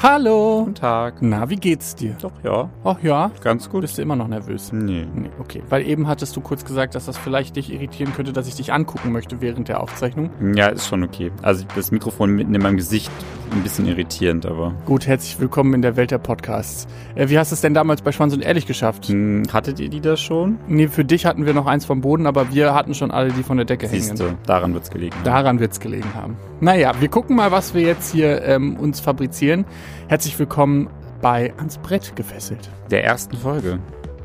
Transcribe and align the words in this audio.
Hallo. 0.00 0.60
Guten 0.60 0.76
Tag. 0.76 1.14
Na, 1.22 1.50
wie 1.50 1.56
geht's 1.56 1.96
dir? 1.96 2.14
Doch, 2.22 2.30
ja. 2.44 2.70
Ach 2.84 3.02
ja. 3.02 3.32
Ganz 3.42 3.68
gut. 3.68 3.80
Bist 3.80 3.98
du 3.98 4.02
immer 4.02 4.14
noch 4.14 4.28
nervös? 4.28 4.70
Nee. 4.72 5.08
Nee, 5.12 5.30
okay. 5.40 5.60
Weil 5.70 5.84
eben 5.84 6.06
hattest 6.06 6.36
du 6.36 6.40
kurz 6.40 6.64
gesagt, 6.64 6.94
dass 6.94 7.06
das 7.06 7.18
vielleicht 7.18 7.56
dich 7.56 7.72
irritieren 7.72 8.12
könnte, 8.14 8.32
dass 8.32 8.46
ich 8.46 8.54
dich 8.54 8.72
angucken 8.72 9.10
möchte 9.10 9.40
während 9.40 9.66
der 9.66 9.80
Aufzeichnung. 9.80 10.30
Ja, 10.54 10.68
ist 10.68 10.86
schon 10.86 11.02
okay. 11.02 11.32
Also 11.42 11.64
das 11.74 11.90
Mikrofon 11.90 12.30
mitten 12.30 12.54
in 12.54 12.62
meinem 12.62 12.76
Gesicht 12.76 13.10
ein 13.52 13.62
bisschen 13.62 13.86
irritierend, 13.86 14.46
aber. 14.46 14.74
Gut, 14.86 15.06
herzlich 15.06 15.38
willkommen 15.40 15.74
in 15.74 15.82
der 15.82 15.96
Welt 15.96 16.10
der 16.10 16.18
Podcasts. 16.18 16.86
Äh, 17.14 17.28
wie 17.28 17.38
hast 17.38 17.50
du 17.52 17.54
es 17.54 17.60
denn 17.60 17.74
damals 17.74 18.02
bei 18.02 18.12
Schwanz 18.12 18.34
und 18.34 18.42
Ehrlich 18.42 18.66
geschafft? 18.66 19.06
Hm, 19.06 19.44
hattet 19.52 19.80
ihr 19.80 19.88
die 19.88 20.00
da 20.00 20.16
schon? 20.16 20.58
Nee, 20.68 20.88
für 20.88 21.04
dich 21.04 21.26
hatten 21.26 21.46
wir 21.46 21.54
noch 21.54 21.66
eins 21.66 21.84
vom 21.84 22.00
Boden, 22.00 22.26
aber 22.26 22.52
wir 22.52 22.74
hatten 22.74 22.94
schon 22.94 23.10
alle 23.10 23.32
die 23.32 23.42
von 23.42 23.56
der 23.56 23.66
Decke 23.66 23.88
hängen. 23.88 24.02
Siehst 24.02 24.20
du, 24.20 24.36
daran 24.46 24.74
wird's 24.74 24.90
gelegen. 24.90 25.14
haben. 25.16 25.24
Daran 25.24 25.60
wird's 25.60 25.80
gelegen 25.80 26.14
haben. 26.14 26.36
Naja, 26.60 26.92
wir 27.00 27.08
gucken 27.08 27.36
mal, 27.36 27.50
was 27.52 27.74
wir 27.74 27.82
jetzt 27.82 28.12
hier 28.12 28.42
ähm, 28.44 28.76
uns 28.76 29.00
fabrizieren. 29.00 29.64
Herzlich 30.08 30.38
willkommen 30.38 30.88
bei 31.20 31.52
Ans 31.58 31.78
Brett 31.78 32.14
gefesselt. 32.16 32.70
Der 32.90 33.04
ersten 33.04 33.36
Folge. 33.36 33.78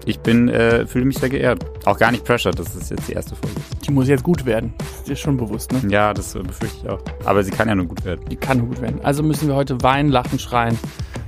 Ich 0.06 0.20
bin, 0.20 0.50
äh, 0.50 0.86
fühle 0.86 1.06
mich 1.06 1.18
sehr 1.18 1.30
geehrt. 1.30 1.66
Auch 1.86 1.98
gar 1.98 2.12
nicht 2.12 2.26
pressured, 2.26 2.58
dass 2.60 2.76
es 2.76 2.90
jetzt 2.90 3.08
die 3.08 3.14
erste 3.14 3.36
Folge 3.36 3.56
ist. 3.58 3.88
Die 3.88 3.92
muss 3.92 4.08
jetzt 4.08 4.24
gut 4.24 4.46
werden. 4.46 4.74
Ist 4.80 5.08
dir 5.08 5.16
schon 5.16 5.38
bewusst, 5.38 5.72
ne? 5.72 5.82
Ja, 5.90 6.14
das 6.14 6.34
befürchte 6.34 6.78
ich 6.84 6.90
auch. 6.90 7.00
Aber 7.26 7.44
sie 7.44 7.52
kann 7.52 7.68
ja 7.68 7.76
nur 7.76 7.86
gut 7.86 8.04
werden. 8.04 8.26
Die 8.30 8.36
kann 8.36 8.58
nur 8.58 8.68
gut 8.68 8.82
werden. 8.82 9.00
Also 9.04 9.24
müssen 9.24 9.48
wir 9.48 9.56
heute 9.56 9.82
weinen, 9.82 10.10
lachen, 10.10 10.40
schreien, 10.40 10.78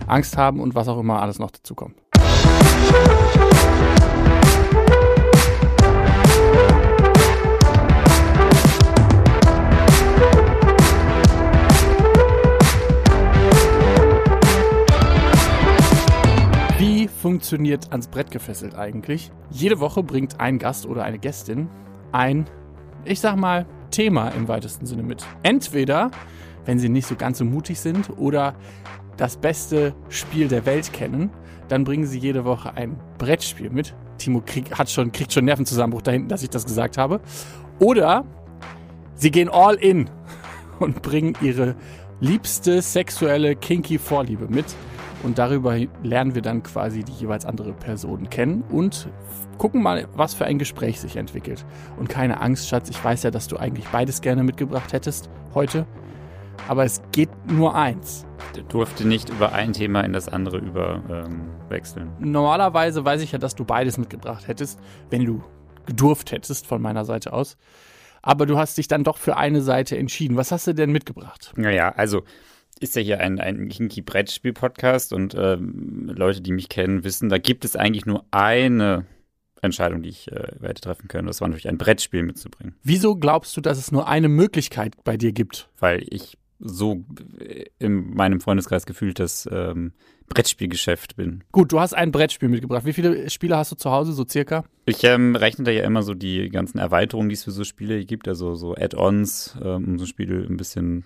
Angst 0.08 0.38
haben 0.38 0.60
und 0.60 0.76
was 0.76 0.88
auch 0.88 1.00
immer 1.00 1.22
alles 1.22 1.40
noch 1.40 1.52
dazu 1.52 1.76
kommt. 1.76 1.96
Funktioniert 17.66 17.92
ans 17.92 18.08
Brett 18.08 18.32
gefesselt 18.32 18.76
eigentlich? 18.76 19.32
Jede 19.50 19.80
Woche 19.80 20.04
bringt 20.04 20.40
ein 20.40 20.60
Gast 20.60 20.86
oder 20.86 21.04
eine 21.04 21.18
Gästin 21.18 21.68
ein, 22.12 22.46
ich 23.06 23.20
sag 23.20 23.38
mal, 23.38 23.66
Thema 23.90 24.30
im 24.30 24.48
weitesten 24.48 24.86
Sinne 24.86 25.02
mit. 25.04 25.26
Entweder, 25.42 26.12
wenn 26.66 26.78
sie 26.78 26.90
nicht 26.90 27.08
so 27.08 27.16
ganz 27.16 27.40
so 27.40 27.46
mutig 27.46 27.80
sind 27.80 28.12
oder 28.18 28.54
das 29.18 29.38
beste 29.38 29.96
Spiel 30.10 30.48
der 30.48 30.66
Welt 30.66 30.94
kennen, 30.94 31.32
dann 31.68 31.84
bringen 31.84 32.06
sie 32.06 32.20
jede 32.20 32.46
Woche 32.46 32.74
ein 32.76 32.98
Brettspiel 33.18 33.72
mit. 33.72 33.96
Timo 34.20 34.42
krieg, 34.46 34.78
hat 34.78 34.90
schon, 34.90 35.12
kriegt 35.12 35.34
schon 35.34 35.46
Nervenzusammenbruch 35.46 36.04
da 36.04 36.12
hinten, 36.12 36.30
dass 36.30 36.44
ich 36.44 36.50
das 36.52 36.66
gesagt 36.66 36.98
habe. 36.98 37.20
Oder 37.80 38.26
sie 39.16 39.32
gehen 39.32 39.50
all 39.50 39.76
in 39.76 40.10
und 40.80 41.02
bringen 41.02 41.36
ihre 41.42 41.76
liebste 42.20 42.82
sexuelle 42.82 43.56
kinky 43.56 43.98
Vorliebe 43.98 44.48
mit. 44.48 44.66
Und 45.26 45.40
darüber 45.40 45.76
lernen 46.04 46.36
wir 46.36 46.44
dann 46.44 46.62
quasi 46.62 47.04
die 47.04 47.12
jeweils 47.12 47.48
andere 47.48 47.74
Person 47.74 48.30
kennen 48.30 48.62
und 48.70 49.10
gucken 49.58 49.82
mal, 49.82 50.08
was 50.14 50.36
für 50.36 50.46
ein 50.46 50.60
Gespräch 50.60 51.02
sich 51.02 51.16
entwickelt. 51.16 51.66
Und 51.98 52.10
keine 52.10 52.42
Angst, 52.42 52.70
Schatz, 52.70 52.92
ich 52.92 53.04
weiß 53.04 53.24
ja, 53.24 53.32
dass 53.32 53.48
du 53.48 53.58
eigentlich 53.58 53.88
beides 53.88 54.22
gerne 54.22 54.44
mitgebracht 54.44 54.94
hättest 54.94 55.32
heute. 55.56 55.88
Aber 56.68 56.86
es 56.86 57.02
geht 57.12 57.30
nur 57.48 57.74
eins. 57.74 58.28
Der 58.56 58.62
durfte 58.64 59.08
nicht 59.08 59.30
über 59.30 59.52
ein 59.52 59.74
Thema 59.74 60.02
in 60.02 60.14
das 60.14 60.30
andere 60.30 60.60
überwechseln. 60.60 61.26
Ähm, 61.26 61.70
wechseln. 61.70 62.12
Normalerweise 62.20 63.04
weiß 63.04 63.24
ich 63.24 63.32
ja, 63.32 63.40
dass 63.40 63.56
du 63.56 63.66
beides 63.66 63.98
mitgebracht 63.98 64.48
hättest, 64.48 64.80
wenn 65.10 65.26
du 65.26 65.42
gedurft 65.88 66.32
hättest 66.34 66.68
von 66.68 66.84
meiner 66.84 67.04
Seite 67.04 67.34
aus. 67.34 67.58
Aber 68.22 68.46
du 68.46 68.60
hast 68.60 68.78
dich 68.78 68.88
dann 68.88 69.04
doch 69.04 69.18
für 69.18 69.38
eine 69.38 69.62
Seite 69.62 69.98
entschieden. 69.98 70.38
Was 70.38 70.52
hast 70.52 70.68
du 70.68 70.76
denn 70.76 70.92
mitgebracht? 70.92 71.52
Naja, 71.56 71.90
also 71.90 72.22
ist 72.80 72.96
ja 72.96 73.02
hier 73.02 73.20
ein, 73.20 73.40
ein 73.40 73.70
Kinky-Brettspiel-Podcast 73.70 75.14
und 75.14 75.36
ähm, 75.38 76.12
Leute, 76.14 76.42
die 76.42 76.52
mich 76.52 76.70
kennen, 76.70 77.04
wissen, 77.04 77.30
da 77.30 77.38
gibt 77.38 77.66
es 77.66 77.76
eigentlich 77.76 78.06
nur 78.06 78.26
eine 78.32 79.06
Entscheidung, 79.62 80.04
die 80.04 80.10
ich 80.10 80.32
äh, 80.32 80.54
hätte 80.62 80.82
treffen 80.82 81.08
können. 81.08 81.28
Das 81.28 81.42
war 81.42 81.48
natürlich 81.48 81.70
ein 81.70 81.78
Brettspiel 81.78 82.24
mitzubringen, 82.24 82.76
Wieso 82.84 83.16
glaubst 83.16 83.56
du, 83.58 83.62
dass 83.62 83.78
es 83.78 83.92
nur 83.92 84.08
eine 84.08 84.30
Möglichkeit 84.30 84.96
bei 85.04 85.18
dir 85.18 85.32
gibt? 85.32 85.70
weil 85.80 86.06
ich 86.10 86.38
so 86.60 87.04
äh, 87.40 87.66
in 87.80 88.14
meinem 88.14 88.42
Freundeskreis 88.42 88.86
gefühlt 88.86 89.20
das 89.20 89.48
ähm, 89.52 89.94
Brettspielgeschäft 90.28 91.16
bin. 91.16 91.44
Gut, 91.52 91.72
du 91.72 91.80
hast 91.80 91.94
ein 91.94 92.12
Brettspiel 92.12 92.50
mitgebracht. 92.50 92.86
Wie 92.86 92.94
viele 92.94 93.30
Spiele 93.30 93.58
hast 93.58 93.72
du 93.72 93.76
zu 93.76 93.92
Hause, 93.92 94.14
so 94.14 94.26
circa? 94.28 94.66
Ich 94.86 95.04
ähm, 95.04 95.36
rechne 95.36 95.66
da 95.66 95.72
ja 95.72 95.84
immer 95.84 96.02
so 96.02 96.14
die 96.14 96.50
ganzen 96.50 96.80
Erweiterungen, 96.80 97.30
die 97.30 97.36
es 97.36 97.44
für 97.44 97.52
so 97.52 97.64
Spiele 97.64 98.04
gibt, 98.06 98.28
also 98.28 98.56
so 98.56 98.76
Add-ons, 98.76 99.58
ähm, 99.62 99.86
um 99.86 100.00
so 100.00 100.06
Spiele 100.06 100.46
ein 100.46 100.58
bisschen 100.58 101.06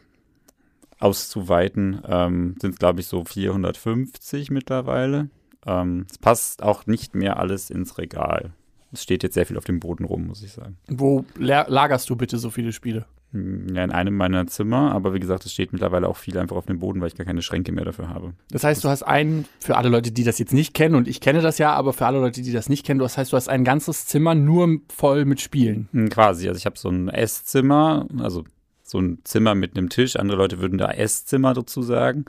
auszuweiten, 1.00 2.02
ähm, 2.08 2.56
sind 2.62 2.72
es, 2.74 2.80
glaube 2.80 3.00
ich, 3.02 3.08
so 3.08 3.24
450 3.26 4.52
mittlerweile. 4.52 5.30
Ähm, 5.66 6.06
es 6.10 6.18
passt 6.18 6.64
auch 6.64 6.86
nicht 6.88 7.16
mehr 7.16 7.38
alles 7.38 7.70
ins 7.70 7.98
Regal. 7.98 8.52
Es 8.92 9.04
steht 9.04 9.24
jetzt 9.24 9.34
sehr 9.36 9.46
viel 9.46 9.58
auf 9.58 9.66
dem 9.66 9.80
Boden 9.80 10.06
rum, 10.06 10.28
muss 10.28 10.42
ich 10.44 10.52
sagen. 10.54 10.78
Wo 10.88 11.26
la- 11.38 11.68
lagerst 11.68 12.10
du 12.10 12.16
bitte 12.16 12.38
so 12.40 12.50
viele 12.50 12.72
Spiele? 12.72 13.06
Hm, 13.34 13.76
Ja, 13.76 13.84
in 13.84 13.92
einem 13.92 14.16
meiner 14.16 14.48
Zimmer, 14.48 14.92
aber 14.96 15.14
wie 15.14 15.20
gesagt, 15.20 15.46
es 15.46 15.54
steht 15.54 15.72
mittlerweile 15.72 16.08
auch 16.08 16.18
viel 16.18 16.36
einfach 16.40 16.56
auf 16.56 16.66
dem 16.66 16.80
Boden, 16.80 17.00
weil 17.00 17.10
ich 17.10 17.16
gar 17.16 17.26
keine 17.26 17.44
Schränke 17.44 17.72
mehr 17.72 17.86
dafür 17.86 18.10
habe. 18.10 18.34
Das 18.50 18.64
heißt, 18.64 18.84
du 18.84 18.90
hast 18.90 19.04
einen, 19.04 19.46
für 19.60 19.78
alle 19.78 19.90
Leute, 19.90 20.12
die 20.12 20.24
das 20.24 20.40
jetzt 20.40 20.54
nicht 20.54 20.74
kennen, 20.74 20.96
und 20.96 21.08
ich 21.08 21.22
kenne 21.22 21.42
das 21.42 21.60
ja, 21.60 21.74
aber 21.74 21.94
für 21.94 22.08
alle 22.08 22.20
Leute, 22.20 22.42
die 22.42 22.52
das 22.52 22.70
nicht 22.70 22.84
kennen, 22.86 23.00
das 23.00 23.18
heißt, 23.20 23.32
du 23.32 23.38
hast 23.38 23.48
ein 23.50 23.64
ganzes 23.64 24.08
Zimmer 24.08 24.34
nur 24.34 24.80
voll 24.92 25.26
mit 25.26 25.40
Spielen. 25.42 25.88
Hm, 25.92 26.10
Quasi, 26.10 26.48
also 26.48 26.58
ich 26.58 26.66
habe 26.66 26.80
so 26.80 26.90
ein 26.90 27.10
Esszimmer, 27.10 28.08
also 28.18 28.44
so 28.90 29.00
ein 29.00 29.20
Zimmer 29.24 29.56
mit 29.56 29.78
einem 29.78 29.90
Tisch. 29.90 30.16
Andere 30.16 30.38
Leute 30.38 30.60
würden 30.60 30.78
da 30.78 30.92
Esszimmer 30.92 31.54
dazu 31.54 31.82
sagen. 31.82 32.26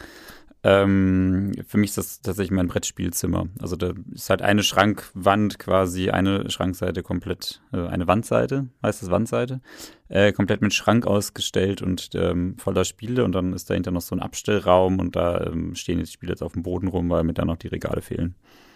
Ähm, 0.62 1.52
für 1.66 1.78
mich 1.78 1.90
ist 1.90 1.98
das 1.98 2.20
tatsächlich 2.20 2.50
mein 2.50 2.68
Brettspielzimmer. 2.68 3.48
Also 3.60 3.76
da 3.76 3.94
ist 4.12 4.28
halt 4.28 4.42
eine 4.42 4.62
Schrankwand 4.62 5.58
quasi, 5.58 6.10
eine 6.10 6.50
Schrankseite 6.50 7.02
komplett, 7.02 7.62
äh, 7.72 7.86
eine 7.86 8.06
Wandseite, 8.06 8.68
heißt 8.82 9.02
das 9.02 9.10
Wandseite, 9.10 9.62
äh, 10.08 10.32
komplett 10.32 10.60
mit 10.60 10.74
Schrank 10.74 11.06
ausgestellt 11.06 11.80
und 11.80 12.10
ähm, 12.14 12.58
voller 12.58 12.84
Spiele 12.84 13.24
und 13.24 13.32
dann 13.32 13.54
ist 13.54 13.70
dahinter 13.70 13.90
noch 13.90 14.02
so 14.02 14.14
ein 14.14 14.20
Abstellraum 14.20 14.98
und 14.98 15.16
da 15.16 15.46
ähm, 15.46 15.74
stehen 15.74 15.98
jetzt 15.98 16.10
die 16.10 16.14
Spiele 16.14 16.32
jetzt 16.32 16.42
auf 16.42 16.52
dem 16.52 16.62
Boden 16.62 16.88
rum, 16.88 17.08
weil 17.08 17.24
mir 17.24 17.32
da 17.32 17.46
noch 17.46 17.56
die 17.56 17.68
Regale 17.68 18.02
fehlen. 18.02 18.34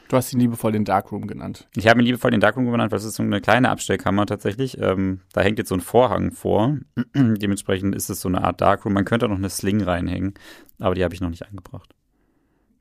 Du 0.08 0.16
hast 0.16 0.32
ihn 0.32 0.40
liebevoll 0.40 0.72
den 0.72 0.84
Darkroom 0.84 1.26
genannt. 1.26 1.66
Ich 1.76 1.88
habe 1.88 2.00
ihn 2.00 2.04
liebevoll 2.06 2.30
den 2.30 2.40
Darkroom 2.40 2.70
genannt, 2.70 2.92
weil 2.92 2.98
es 2.98 3.04
ist 3.04 3.14
so 3.16 3.22
eine 3.22 3.40
kleine 3.40 3.70
Abstellkammer 3.70 4.26
tatsächlich. 4.26 4.78
Ähm, 4.80 5.20
da 5.32 5.40
hängt 5.40 5.58
jetzt 5.58 5.68
so 5.70 5.74
ein 5.74 5.80
Vorhang 5.80 6.30
vor. 6.32 6.76
Dementsprechend 7.16 7.94
ist 7.94 8.10
es 8.10 8.20
so 8.20 8.28
eine 8.28 8.44
Art 8.44 8.60
Darkroom. 8.60 8.92
Man 8.92 9.04
könnte 9.04 9.26
auch 9.26 9.30
noch 9.30 9.38
eine 9.38 9.50
Sling 9.50 9.82
reinhängen, 9.82 10.34
aber 10.78 10.94
die 10.94 11.02
habe 11.04 11.14
ich 11.14 11.20
noch 11.20 11.30
nicht 11.30 11.46
eingebracht. 11.46 11.94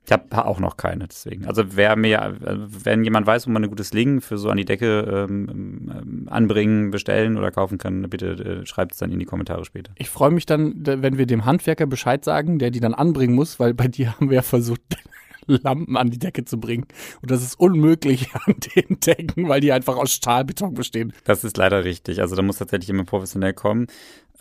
Ich 0.06 0.12
habe 0.12 0.44
auch 0.44 0.60
noch 0.60 0.76
keine, 0.76 1.08
deswegen. 1.08 1.46
Also 1.46 1.64
wer 1.76 1.96
mir, 1.96 2.36
wenn 2.38 3.04
jemand 3.04 3.26
weiß, 3.26 3.46
wo 3.46 3.50
man 3.50 3.62
eine 3.62 3.70
gute 3.70 3.84
Sling 3.84 4.20
für 4.20 4.36
so 4.36 4.50
an 4.50 4.58
die 4.58 4.66
Decke 4.66 5.26
ähm, 5.30 5.48
ähm, 5.90 6.28
anbringen, 6.30 6.90
bestellen 6.90 7.38
oder 7.38 7.50
kaufen 7.50 7.78
kann, 7.78 8.02
bitte 8.10 8.32
äh, 8.62 8.66
schreibt 8.66 8.92
es 8.92 8.98
dann 8.98 9.10
in 9.12 9.18
die 9.18 9.24
Kommentare 9.24 9.64
später. 9.64 9.92
Ich 9.96 10.10
freue 10.10 10.30
mich 10.30 10.44
dann, 10.44 10.82
da- 10.82 11.00
wenn 11.00 11.16
wir 11.16 11.24
dem 11.24 11.46
Handwerker 11.46 11.86
Bescheid 11.86 12.22
sagen, 12.22 12.58
der 12.58 12.70
die 12.70 12.80
dann 12.80 12.92
anbringen 12.92 13.34
muss, 13.34 13.58
weil 13.58 13.72
bei 13.72 13.88
dir 13.88 14.12
haben 14.14 14.28
wir 14.28 14.34
ja 14.36 14.42
versucht, 14.42 14.82
Lampen 15.46 15.96
an 15.96 16.10
die 16.10 16.18
Decke 16.18 16.44
zu 16.44 16.58
bringen. 16.58 16.86
Und 17.22 17.30
das 17.30 17.42
ist 17.42 17.58
unmöglich 17.58 18.28
an 18.46 18.54
den 18.76 19.00
Decken, 19.00 19.48
weil 19.48 19.60
die 19.60 19.72
einfach 19.72 19.96
aus 19.96 20.12
Stahlbeton 20.12 20.74
bestehen. 20.74 21.12
Das 21.24 21.44
ist 21.44 21.56
leider 21.56 21.84
richtig. 21.84 22.20
Also 22.20 22.36
da 22.36 22.42
muss 22.42 22.58
tatsächlich 22.58 22.88
jemand 22.88 23.08
professionell 23.08 23.52
kommen. 23.52 23.86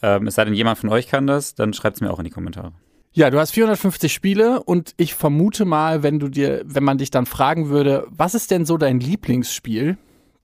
Ähm, 0.02 0.28
es 0.28 0.36
sei 0.36 0.46
denn, 0.46 0.54
jemand 0.54 0.78
von 0.78 0.90
euch 0.90 1.08
kann 1.08 1.28
das, 1.28 1.56
dann 1.56 1.74
schreibt 1.74 1.98
es 1.98 2.02
mir 2.02 2.12
auch 2.12 2.20
in 2.20 2.26
die 2.26 2.32
Kommentare. 2.32 2.74
Ja, 3.16 3.30
du 3.30 3.40
hast 3.40 3.52
450 3.52 4.12
Spiele 4.12 4.64
und 4.64 4.96
ich 4.98 5.14
vermute 5.14 5.66
mal, 5.66 6.02
wenn 6.02 6.20
du 6.20 6.30
dir, 6.30 6.64
wenn 6.66 6.84
man 6.84 6.98
dich 6.98 7.12
dann 7.12 7.28
fragen 7.28 7.70
würde, 7.70 8.08
was 8.10 8.34
ist 8.34 8.50
denn 8.50 8.66
so 8.66 8.78
dein 8.78 9.00
Lieblingsspiel, 9.00 9.98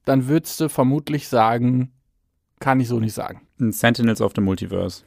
dann 0.05 0.27
würdest 0.27 0.59
du 0.59 0.69
vermutlich 0.69 1.27
sagen, 1.27 1.91
kann 2.59 2.79
ich 2.79 2.87
so 2.87 2.99
nicht 2.99 3.13
sagen. 3.13 3.41
Sentinels 3.57 4.21
of 4.21 4.33
the 4.35 4.41
Multiverse. 4.41 5.03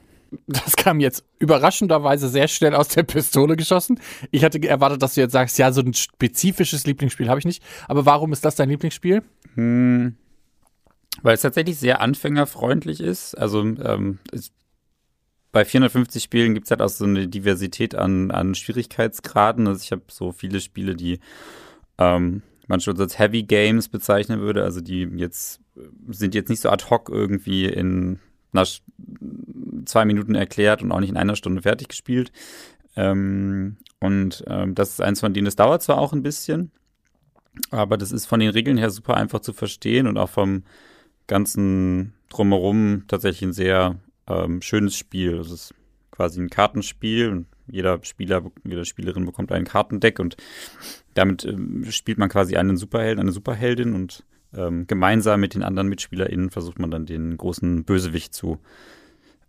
Das 0.46 0.76
kam 0.76 1.00
jetzt 1.00 1.24
überraschenderweise 1.38 2.28
sehr 2.28 2.48
schnell 2.48 2.74
aus 2.74 2.88
der 2.88 3.02
Pistole 3.02 3.56
geschossen. 3.56 4.00
Ich 4.30 4.44
hatte 4.44 4.62
erwartet, 4.66 5.02
dass 5.02 5.14
du 5.14 5.20
jetzt 5.20 5.32
sagst, 5.32 5.58
ja, 5.58 5.72
so 5.72 5.82
ein 5.82 5.94
spezifisches 5.94 6.86
Lieblingsspiel 6.86 7.28
habe 7.28 7.38
ich 7.38 7.44
nicht. 7.44 7.62
Aber 7.88 8.06
warum 8.06 8.32
ist 8.32 8.44
das 8.44 8.54
dein 8.54 8.68
Lieblingsspiel? 8.68 9.22
Hm, 9.54 10.16
weil 11.22 11.34
es 11.34 11.42
tatsächlich 11.42 11.78
sehr 11.78 12.00
anfängerfreundlich 12.00 13.00
ist. 13.00 13.34
Also 13.34 13.60
ähm, 13.60 14.18
es, 14.32 14.52
bei 15.52 15.64
450 15.64 16.22
Spielen 16.22 16.54
gibt 16.54 16.66
es 16.66 16.70
halt 16.70 16.80
auch 16.80 16.88
so 16.88 17.04
eine 17.04 17.28
Diversität 17.28 17.94
an, 17.94 18.30
an 18.30 18.54
Schwierigkeitsgraden. 18.54 19.66
Also 19.66 19.82
ich 19.82 19.92
habe 19.92 20.02
so 20.08 20.32
viele 20.32 20.60
Spiele, 20.60 20.96
die 20.96 21.20
ähm, 21.98 22.42
man 22.68 22.80
schon 22.80 22.98
als 22.98 23.18
Heavy 23.18 23.42
Games 23.42 23.88
bezeichnen 23.88 24.40
würde. 24.40 24.64
Also 24.64 24.80
die 24.80 25.02
jetzt 25.16 25.60
sind 26.08 26.34
jetzt 26.34 26.48
nicht 26.48 26.60
so 26.60 26.70
ad 26.70 26.86
hoc 26.88 27.10
irgendwie 27.10 27.66
in 27.66 28.18
Sch- 28.60 28.82
zwei 29.84 30.04
Minuten 30.04 30.34
erklärt 30.34 30.82
und 30.82 30.92
auch 30.92 31.00
nicht 31.00 31.10
in 31.10 31.16
einer 31.16 31.36
Stunde 31.36 31.62
fertig 31.62 31.88
gespielt. 31.88 32.32
Ähm, 32.94 33.78
und 34.00 34.44
ähm, 34.46 34.74
das 34.74 34.90
ist 34.90 35.00
eins 35.00 35.20
von 35.20 35.32
denen, 35.32 35.46
das 35.46 35.56
dauert 35.56 35.82
zwar 35.82 35.98
auch 35.98 36.12
ein 36.12 36.22
bisschen, 36.22 36.70
aber 37.70 37.96
das 37.96 38.12
ist 38.12 38.26
von 38.26 38.40
den 38.40 38.50
Regeln 38.50 38.76
her 38.76 38.90
super 38.90 39.16
einfach 39.16 39.40
zu 39.40 39.52
verstehen 39.52 40.06
und 40.06 40.18
auch 40.18 40.28
vom 40.28 40.64
ganzen 41.26 42.12
Drumherum 42.28 43.04
tatsächlich 43.08 43.42
ein 43.42 43.52
sehr 43.52 43.96
ähm, 44.26 44.60
schönes 44.60 44.96
Spiel. 44.96 45.38
Es 45.38 45.50
ist 45.50 45.74
quasi 46.10 46.40
ein 46.40 46.50
Kartenspiel 46.50 47.30
und 47.30 47.46
jeder 47.66 48.00
Spieler, 48.04 48.42
jede 48.64 48.84
Spielerin 48.84 49.24
bekommt 49.24 49.52
ein 49.52 49.64
Kartendeck 49.64 50.18
und 50.18 50.36
damit 51.14 51.44
ähm, 51.44 51.86
spielt 51.90 52.18
man 52.18 52.28
quasi 52.28 52.56
einen 52.56 52.76
Superheld, 52.76 53.18
eine 53.18 53.32
Superheldin 53.32 53.94
und 53.94 54.24
ähm, 54.54 54.86
gemeinsam 54.86 55.40
mit 55.40 55.54
den 55.54 55.62
anderen 55.62 55.88
MitspielerInnen 55.88 56.50
versucht 56.50 56.78
man 56.78 56.90
dann 56.90 57.06
den 57.06 57.36
großen 57.36 57.84
Bösewicht 57.84 58.34
zu 58.34 58.58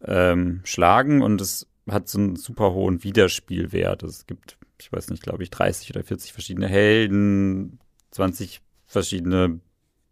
ähm, 0.04 0.62
schlagen 0.64 1.22
und 1.22 1.42
es 1.42 1.68
hat 1.90 2.08
so 2.08 2.20
einen 2.20 2.36
super 2.36 2.74
hohen 2.74 3.04
Wiederspielwert. 3.04 4.04
Es 4.04 4.26
gibt, 4.26 4.58
ich 4.80 4.92
weiß 4.92 5.10
nicht, 5.10 5.24
glaube 5.24 5.44
ich, 5.44 5.50
30 5.50 5.92
oder 5.92 6.04
40 6.04 6.34
verschiedene 6.34 6.68
Helden, 6.68 7.80
20 8.12 8.62
verschiedene 8.86 9.60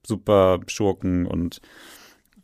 Super-Schurken 0.05 1.25
und 1.25 1.61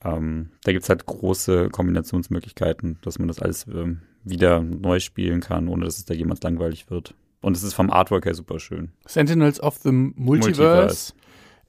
ähm, 0.03 0.51
da 0.63 0.71
gibt 0.71 0.83
es 0.83 0.89
halt 0.89 1.05
große 1.05 1.69
Kombinationsmöglichkeiten, 1.69 2.99
dass 3.01 3.19
man 3.19 3.27
das 3.27 3.39
alles 3.39 3.65
ähm, 3.67 4.01
wieder 4.23 4.61
neu 4.61 4.99
spielen 4.99 5.41
kann, 5.41 5.67
ohne 5.67 5.85
dass 5.85 5.97
es 5.97 6.05
da 6.05 6.13
jemals 6.13 6.41
langweilig 6.43 6.89
wird. 6.89 7.15
Und 7.41 7.55
es 7.55 7.63
ist 7.63 7.73
vom 7.73 7.89
Artwork 7.89 8.25
her 8.25 8.33
super 8.33 8.59
schön. 8.59 8.91
Sentinels 9.05 9.59
of 9.61 9.77
the 9.77 9.91
Multiverse, 9.91 10.15
Multiverse. 10.15 11.13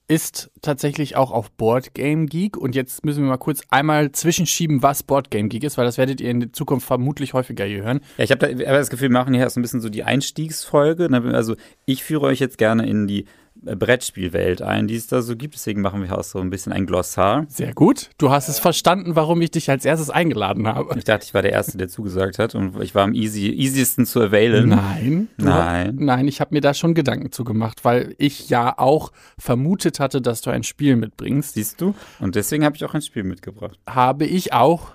Ist 0.09 0.51
tatsächlich 0.63 1.17
auch 1.17 1.31
auf 1.31 1.51
Board 1.53 1.93
Game 1.93 2.27
Geek. 2.27 2.57
Und 2.57 2.75
jetzt 2.75 3.05
müssen 3.05 3.23
wir 3.23 3.29
mal 3.29 3.37
kurz 3.37 3.61
einmal 3.69 4.11
zwischenschieben, 4.11 4.83
was 4.83 5.03
Board 5.03 5.31
Game 5.31 5.51
Geek 5.51 5.65
ist, 5.65 5.77
weil 5.77 5.85
das 5.85 5.99
werdet 5.99 6.21
ihr 6.21 6.31
in 6.31 6.41
der 6.41 6.53
Zukunft 6.53 6.87
vermutlich 6.87 7.35
häufiger 7.35 7.67
hier 7.67 7.83
hören. 7.83 8.01
Ja, 8.17 8.25
ich 8.25 8.31
habe 8.31 8.39
da, 8.39 8.65
hab 8.65 8.75
das 8.75 8.89
Gefühl, 8.89 9.11
wir 9.11 9.19
machen 9.19 9.35
hier 9.35 9.43
erst 9.43 9.59
ein 9.59 9.63
bisschen 9.63 9.83
so 9.83 9.91
die 9.91 10.05
Einstiegsfolge. 10.05 11.09
Also 11.35 11.57
ich 11.85 12.03
führe 12.03 12.27
euch 12.27 12.41
jetzt 12.41 12.57
gerne 12.57 12.89
in 12.89 13.07
die 13.07 13.27
Brettspielwelt 13.63 14.63
ein, 14.63 14.87
die 14.87 14.97
es 14.97 15.07
da 15.07 15.23
so 15.23 15.37
gibt. 15.37 15.55
Deswegen 15.55 15.81
machen 15.81 16.03
wir 16.03 16.17
auch 16.17 16.25
so 16.25 16.39
ein 16.39 16.51
bisschen 16.51 16.73
ein 16.73 16.87
Glossar. 16.87 17.47
Sehr 17.49 17.75
gut. 17.75 18.11
Du 18.19 18.31
hast 18.31 18.49
es 18.49 18.59
verstanden, 18.59 19.17
warum 19.17 19.41
ich 19.43 19.51
dich 19.51 19.71
als 19.71 19.85
erstes 19.85 20.11
eingeladen 20.11 20.67
habe. 20.67 20.97
Ich 20.97 21.05
dachte, 21.05 21.25
ich 21.25 21.35
war 21.35 21.43
der 21.43 21.53
Erste, 21.53 21.79
der 21.79 21.89
zugesagt 21.89 22.39
hat 22.39 22.55
und 22.55 22.81
ich 22.83 22.95
war 22.95 23.05
am 23.05 23.15
easy, 23.15 23.49
easiesten 23.49 24.07
zu 24.07 24.21
availen. 24.21 24.69
Nein. 24.69 25.29
Nein. 25.37 25.97
Nein, 25.99 26.29
ich 26.29 26.41
habe 26.41 26.55
mir 26.55 26.61
da 26.61 26.75
schon 26.75 26.95
Gedanken 26.95 27.33
zugemacht, 27.33 27.85
weil 27.85 28.15
ich 28.19 28.49
ja 28.49 28.79
auch 28.79 29.13
vermutet 29.39 30.01
hatte, 30.01 30.21
dass 30.21 30.41
du 30.41 30.51
ein 30.51 30.63
Spiel 30.63 30.97
mitbringst. 30.97 31.55
Siehst 31.55 31.81
du? 31.81 31.95
Und 32.21 32.37
deswegen 32.37 32.65
habe 32.65 32.77
ich 32.77 32.85
auch 32.85 32.95
ein 32.95 33.03
Spiel 33.03 33.25
mitgebracht. 33.25 33.79
Habe 33.87 34.25
ich 34.25 34.53
auch 34.53 34.93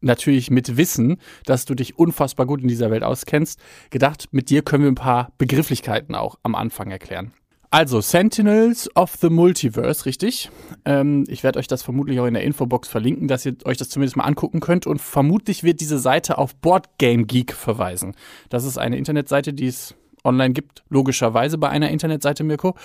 natürlich 0.00 0.50
mit 0.50 0.76
Wissen, 0.76 1.16
dass 1.44 1.64
du 1.64 1.74
dich 1.74 1.98
unfassbar 1.98 2.46
gut 2.46 2.62
in 2.62 2.68
dieser 2.68 2.90
Welt 2.90 3.02
auskennst, 3.02 3.60
gedacht, 3.90 4.28
mit 4.30 4.50
dir 4.50 4.62
können 4.62 4.84
wir 4.84 4.90
ein 4.90 4.96
paar 4.96 5.32
Begrifflichkeiten 5.38 6.14
auch 6.14 6.38
am 6.42 6.54
Anfang 6.54 6.90
erklären. 6.90 7.32
Also, 7.76 8.00
Sentinels 8.00 8.88
of 8.96 9.16
the 9.20 9.28
Multiverse, 9.28 10.06
richtig? 10.06 10.50
Ähm, 10.86 11.24
ich 11.28 11.42
werde 11.42 11.58
euch 11.58 11.66
das 11.66 11.82
vermutlich 11.82 12.18
auch 12.18 12.24
in 12.24 12.32
der 12.32 12.42
Infobox 12.42 12.88
verlinken, 12.88 13.28
dass 13.28 13.44
ihr 13.44 13.54
euch 13.66 13.76
das 13.76 13.90
zumindest 13.90 14.16
mal 14.16 14.24
angucken 14.24 14.60
könnt. 14.60 14.86
Und 14.86 14.98
vermutlich 14.98 15.62
wird 15.62 15.82
diese 15.82 15.98
Seite 15.98 16.38
auf 16.38 16.56
Board 16.56 16.96
Game 16.96 17.26
Geek 17.26 17.52
verweisen. 17.52 18.14
Das 18.48 18.64
ist 18.64 18.78
eine 18.78 18.96
Internetseite, 18.96 19.52
die 19.52 19.66
es 19.66 19.94
online 20.24 20.54
gibt, 20.54 20.84
logischerweise 20.88 21.58
bei 21.58 21.68
einer 21.68 21.90
Internetseite, 21.90 22.44
Mirko. 22.44 22.76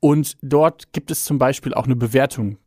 Und 0.00 0.36
dort 0.42 0.92
gibt 0.92 1.12
es 1.12 1.24
zum 1.24 1.38
Beispiel 1.38 1.72
auch 1.72 1.84
eine 1.84 1.94
Bewertung. 1.94 2.58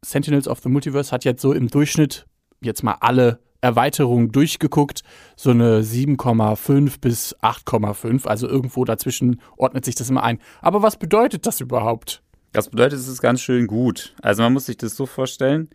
Sentinels 0.00 0.46
of 0.46 0.60
the 0.60 0.68
Multiverse 0.68 1.10
hat 1.10 1.24
jetzt 1.24 1.42
so 1.42 1.52
im 1.52 1.66
Durchschnitt 1.66 2.24
jetzt 2.60 2.84
mal 2.84 2.98
alle 3.00 3.40
Erweiterung 3.64 4.30
durchgeguckt, 4.30 5.02
so 5.36 5.50
eine 5.50 5.80
7,5 5.80 7.00
bis 7.00 7.34
8,5. 7.40 8.26
Also 8.26 8.46
irgendwo 8.46 8.84
dazwischen 8.84 9.40
ordnet 9.56 9.84
sich 9.84 9.94
das 9.94 10.10
immer 10.10 10.22
ein. 10.22 10.38
Aber 10.60 10.82
was 10.82 10.98
bedeutet 10.98 11.46
das 11.46 11.60
überhaupt? 11.60 12.22
Das 12.52 12.68
bedeutet, 12.68 12.98
es 12.98 13.08
ist 13.08 13.22
ganz 13.22 13.40
schön 13.40 13.66
gut. 13.66 14.14
Also 14.22 14.42
man 14.42 14.52
muss 14.52 14.66
sich 14.66 14.76
das 14.76 14.94
so 14.94 15.06
vorstellen. 15.06 15.70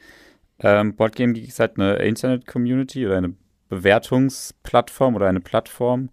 Ähm, 0.60 0.96
Boardgame 0.96 1.34
Geek 1.34 1.48
ist 1.48 1.60
halt 1.60 1.78
eine 1.78 1.96
Internet-Community 1.96 3.06
oder 3.06 3.18
eine 3.18 3.34
Bewertungsplattform 3.70 5.16
oder 5.16 5.28
eine 5.28 5.40
Plattform, 5.40 6.10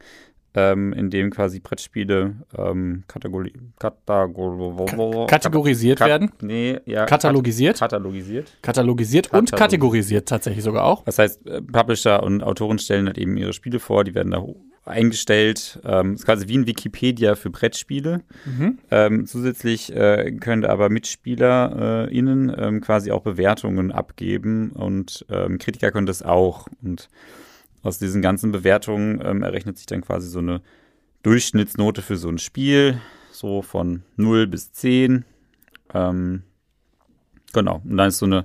ähm, 0.56 0.92
in 0.94 1.10
dem 1.10 1.30
quasi 1.30 1.60
Brettspiele 1.60 2.34
ähm, 2.56 3.04
kategori 3.06 3.52
kategor 3.78 5.26
kategorisiert 5.26 5.98
Kat 5.98 6.08
werden. 6.08 6.32
Nee, 6.40 6.80
ja. 6.86 7.04
Katalogisiert. 7.04 7.78
Katalogisiert. 7.78 8.56
Katalogisiert 8.62 9.32
und 9.32 9.52
kategorisiert 9.52 10.28
tatsächlich 10.28 10.64
sogar 10.64 10.84
auch. 10.84 11.04
Das 11.04 11.18
heißt, 11.18 11.46
äh, 11.46 11.60
Publisher 11.60 12.22
und 12.22 12.42
Autoren 12.42 12.78
stellen 12.78 13.06
halt 13.06 13.18
eben 13.18 13.36
ihre 13.36 13.52
Spiele 13.52 13.78
vor, 13.78 14.02
die 14.02 14.14
werden 14.14 14.32
da 14.32 14.42
eingestellt. 14.86 15.80
Ähm, 15.84 16.14
ist 16.14 16.24
quasi 16.24 16.48
wie 16.48 16.56
ein 16.56 16.66
Wikipedia 16.66 17.34
für 17.34 17.50
Brettspiele. 17.50 18.22
Mhm. 18.46 18.78
Ähm, 18.90 19.26
zusätzlich 19.26 19.94
äh, 19.94 20.32
können 20.40 20.64
aber 20.64 20.88
MitspielerInnen 20.88 22.48
äh, 22.48 22.80
quasi 22.80 23.10
auch 23.10 23.22
Bewertungen 23.22 23.92
abgeben 23.92 24.70
und 24.70 25.26
ähm, 25.28 25.58
Kritiker 25.58 25.90
können 25.92 26.06
das 26.06 26.22
auch. 26.22 26.68
Und 26.82 27.08
aus 27.86 27.98
diesen 27.98 28.20
ganzen 28.20 28.52
Bewertungen 28.52 29.20
ähm, 29.24 29.42
errechnet 29.42 29.78
sich 29.78 29.86
dann 29.86 30.02
quasi 30.02 30.28
so 30.28 30.40
eine 30.40 30.60
Durchschnittsnote 31.22 32.02
für 32.02 32.16
so 32.16 32.28
ein 32.28 32.38
Spiel, 32.38 33.00
so 33.30 33.62
von 33.62 34.02
0 34.16 34.46
bis 34.46 34.72
10. 34.72 35.24
Ähm, 35.94 36.42
genau, 37.52 37.80
und 37.84 37.96
dann 37.96 38.08
ist 38.08 38.18
so 38.18 38.26
eine, 38.26 38.44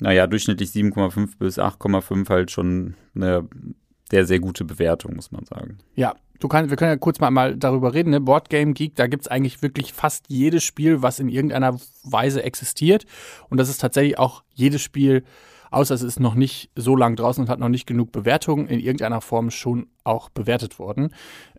naja, 0.00 0.26
durchschnittlich 0.26 0.70
7,5 0.70 1.38
bis 1.38 1.58
8,5 1.58 2.28
halt 2.28 2.50
schon 2.50 2.94
eine 3.14 3.48
sehr, 4.10 4.24
sehr 4.24 4.40
gute 4.40 4.64
Bewertung, 4.64 5.16
muss 5.16 5.30
man 5.30 5.44
sagen. 5.44 5.78
Ja, 5.94 6.14
du 6.40 6.48
kannst, 6.48 6.70
wir 6.70 6.76
können 6.76 6.92
ja 6.92 6.96
kurz 6.96 7.20
mal, 7.20 7.30
mal 7.30 7.56
darüber 7.56 7.92
reden. 7.92 8.10
Ne? 8.10 8.20
Board 8.20 8.48
Game 8.48 8.74
Geek, 8.74 8.94
da 8.96 9.06
gibt 9.06 9.22
es 9.24 9.28
eigentlich 9.28 9.60
wirklich 9.60 9.92
fast 9.92 10.26
jedes 10.28 10.64
Spiel, 10.64 11.02
was 11.02 11.18
in 11.20 11.28
irgendeiner 11.28 11.78
Weise 12.04 12.42
existiert. 12.42 13.04
Und 13.50 13.58
das 13.58 13.68
ist 13.68 13.78
tatsächlich 13.78 14.18
auch 14.18 14.42
jedes 14.54 14.80
Spiel, 14.80 15.24
außer 15.70 15.94
es 15.94 16.02
ist 16.02 16.20
noch 16.20 16.34
nicht 16.34 16.70
so 16.74 16.96
lang 16.96 17.16
draußen 17.16 17.44
und 17.44 17.50
hat 17.50 17.58
noch 17.58 17.68
nicht 17.68 17.86
genug 17.86 18.12
Bewertungen, 18.12 18.66
in 18.66 18.80
irgendeiner 18.80 19.20
Form 19.20 19.50
schon 19.50 19.86
auch 20.04 20.30
bewertet 20.30 20.78
worden. 20.78 21.10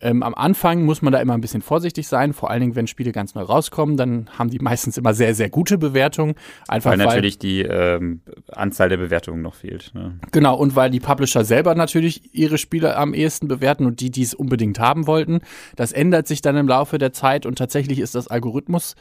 Ähm, 0.01 0.23
am 0.23 0.33
Anfang 0.33 0.83
muss 0.83 1.01
man 1.01 1.13
da 1.13 1.19
immer 1.19 1.33
ein 1.33 1.41
bisschen 1.41 1.61
vorsichtig 1.61 2.07
sein, 2.07 2.33
vor 2.33 2.49
allen 2.49 2.61
Dingen, 2.61 2.75
wenn 2.75 2.87
Spiele 2.87 3.11
ganz 3.11 3.35
neu 3.35 3.43
rauskommen, 3.43 3.95
dann 3.95 4.29
haben 4.37 4.49
die 4.49 4.59
meistens 4.61 4.97
immer 4.97 5.13
sehr, 5.13 5.35
sehr 5.35 5.49
gute 5.49 5.77
Bewertungen. 5.77 6.35
Einfach 6.67 6.91
weil, 6.91 6.99
weil 6.99 7.05
natürlich 7.05 7.37
die 7.37 7.61
ähm, 7.61 8.21
Anzahl 8.51 8.89
der 8.89 8.97
Bewertungen 8.97 9.41
noch 9.41 9.55
fehlt. 9.55 9.91
Ne? 9.93 10.19
Genau, 10.31 10.57
und 10.57 10.75
weil 10.75 10.89
die 10.89 10.99
Publisher 10.99 11.45
selber 11.45 11.75
natürlich 11.75 12.33
ihre 12.33 12.57
Spiele 12.57 12.97
am 12.97 13.13
ehesten 13.13 13.47
bewerten 13.47 13.85
und 13.85 13.99
die, 13.99 14.11
die 14.11 14.23
es 14.23 14.33
unbedingt 14.33 14.79
haben 14.79 15.07
wollten. 15.07 15.41
Das 15.75 15.91
ändert 15.91 16.27
sich 16.27 16.41
dann 16.41 16.57
im 16.57 16.67
Laufe 16.67 16.97
der 16.97 17.13
Zeit 17.13 17.45
und 17.45 17.57
tatsächlich 17.57 17.99
ist 17.99 18.15
das 18.15 18.27
Algorithmus 18.27 18.95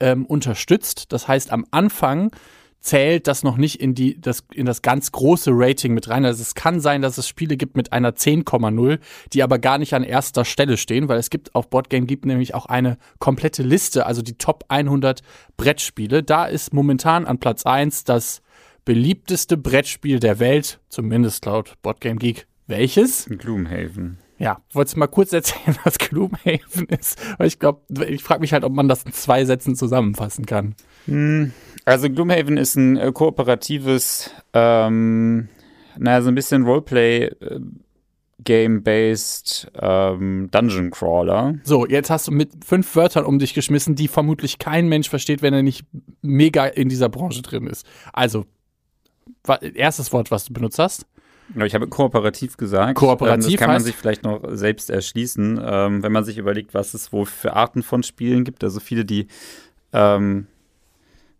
ähm, 0.00 0.26
unterstützt. 0.26 1.12
Das 1.12 1.28
heißt, 1.28 1.52
am 1.52 1.66
Anfang 1.70 2.30
zählt 2.80 3.26
das 3.26 3.42
noch 3.42 3.56
nicht 3.56 3.80
in, 3.80 3.94
die, 3.94 4.20
das, 4.20 4.44
in 4.52 4.66
das 4.66 4.82
ganz 4.82 5.12
große 5.12 5.50
Rating 5.52 5.94
mit 5.94 6.08
rein. 6.08 6.24
Also 6.24 6.42
es 6.42 6.54
kann 6.54 6.80
sein, 6.80 7.02
dass 7.02 7.18
es 7.18 7.28
Spiele 7.28 7.56
gibt 7.56 7.76
mit 7.76 7.92
einer 7.92 8.12
10,0, 8.12 8.98
die 9.32 9.42
aber 9.42 9.58
gar 9.58 9.78
nicht 9.78 9.94
an 9.94 10.04
erster 10.04 10.44
Stelle 10.44 10.76
stehen, 10.76 11.08
weil 11.08 11.18
es 11.18 11.30
gibt 11.30 11.54
auf 11.54 11.68
Boardgame 11.70 12.06
gibt 12.06 12.24
nämlich 12.24 12.54
auch 12.54 12.66
eine 12.66 12.98
komplette 13.18 13.62
Liste, 13.62 14.06
also 14.06 14.22
die 14.22 14.38
Top 14.38 14.64
100 14.68 15.22
Brettspiele. 15.56 16.22
Da 16.22 16.46
ist 16.46 16.72
momentan 16.72 17.26
an 17.26 17.38
Platz 17.38 17.66
1 17.66 18.04
das 18.04 18.42
beliebteste 18.84 19.56
Brettspiel 19.56 20.20
der 20.20 20.38
Welt, 20.38 20.80
zumindest 20.88 21.44
laut 21.44 21.74
Boardgame 21.82 22.16
Geek. 22.16 22.46
Welches? 22.66 23.26
Gloomhaven. 23.26 24.18
Ja, 24.38 24.60
wolltest 24.72 24.96
du 24.96 25.00
mal 25.00 25.08
kurz 25.08 25.32
erzählen, 25.32 25.76
was 25.84 25.98
Gloomhaven 25.98 26.86
ist? 26.86 27.18
Weil 27.38 27.48
ich 27.48 27.58
glaube, 27.58 27.82
ich 28.06 28.22
frage 28.22 28.40
mich 28.40 28.52
halt, 28.52 28.64
ob 28.64 28.72
man 28.72 28.88
das 28.88 29.02
in 29.02 29.12
zwei 29.12 29.44
Sätzen 29.44 29.74
zusammenfassen 29.74 30.46
kann. 30.46 30.74
Hm, 31.06 31.52
also 31.84 32.08
Gloomhaven 32.08 32.56
ist 32.56 32.76
ein 32.76 32.96
äh, 32.96 33.12
kooperatives, 33.12 34.30
ähm, 34.52 35.48
naja, 35.98 36.22
so 36.22 36.28
ein 36.28 36.34
bisschen 36.34 36.64
Roleplay. 36.64 37.24
Äh, 37.24 37.60
Game-based 38.44 39.70
ähm, 39.78 40.48
Dungeon 40.50 40.90
Crawler. 40.90 41.56
So, 41.64 41.86
jetzt 41.86 42.08
hast 42.08 42.28
du 42.28 42.32
mit 42.32 42.64
fünf 42.64 42.94
Wörtern 42.94 43.24
um 43.24 43.38
dich 43.38 43.52
geschmissen, 43.52 43.96
die 43.96 44.08
vermutlich 44.08 44.58
kein 44.58 44.88
Mensch 44.88 45.08
versteht, 45.10 45.42
wenn 45.42 45.54
er 45.54 45.62
nicht 45.62 45.84
mega 46.22 46.66
in 46.66 46.88
dieser 46.88 47.08
Branche 47.08 47.42
drin 47.42 47.66
ist. 47.66 47.84
Also, 48.12 48.46
erstes 49.74 50.12
Wort, 50.12 50.30
was 50.30 50.44
du 50.44 50.52
benutzt 50.52 50.78
hast. 50.78 51.04
Ich 51.54 51.74
habe 51.74 51.88
kooperativ 51.88 52.56
gesagt. 52.56 52.96
Kooperativ 52.96 53.46
ähm, 53.46 53.52
das 53.52 53.60
kann 53.60 53.70
man 53.70 53.82
sich 53.82 53.96
vielleicht 53.96 54.22
noch 54.22 54.42
selbst 54.50 54.90
erschließen, 54.90 55.60
ähm, 55.62 56.02
wenn 56.02 56.12
man 56.12 56.24
sich 56.24 56.38
überlegt, 56.38 56.74
was 56.74 56.94
es 56.94 57.12
wohl 57.12 57.26
für 57.26 57.54
Arten 57.54 57.82
von 57.82 58.02
Spielen 58.02 58.44
gibt. 58.44 58.62
Also 58.64 58.80
viele, 58.80 59.04
die, 59.04 59.28
ähm, 59.92 60.46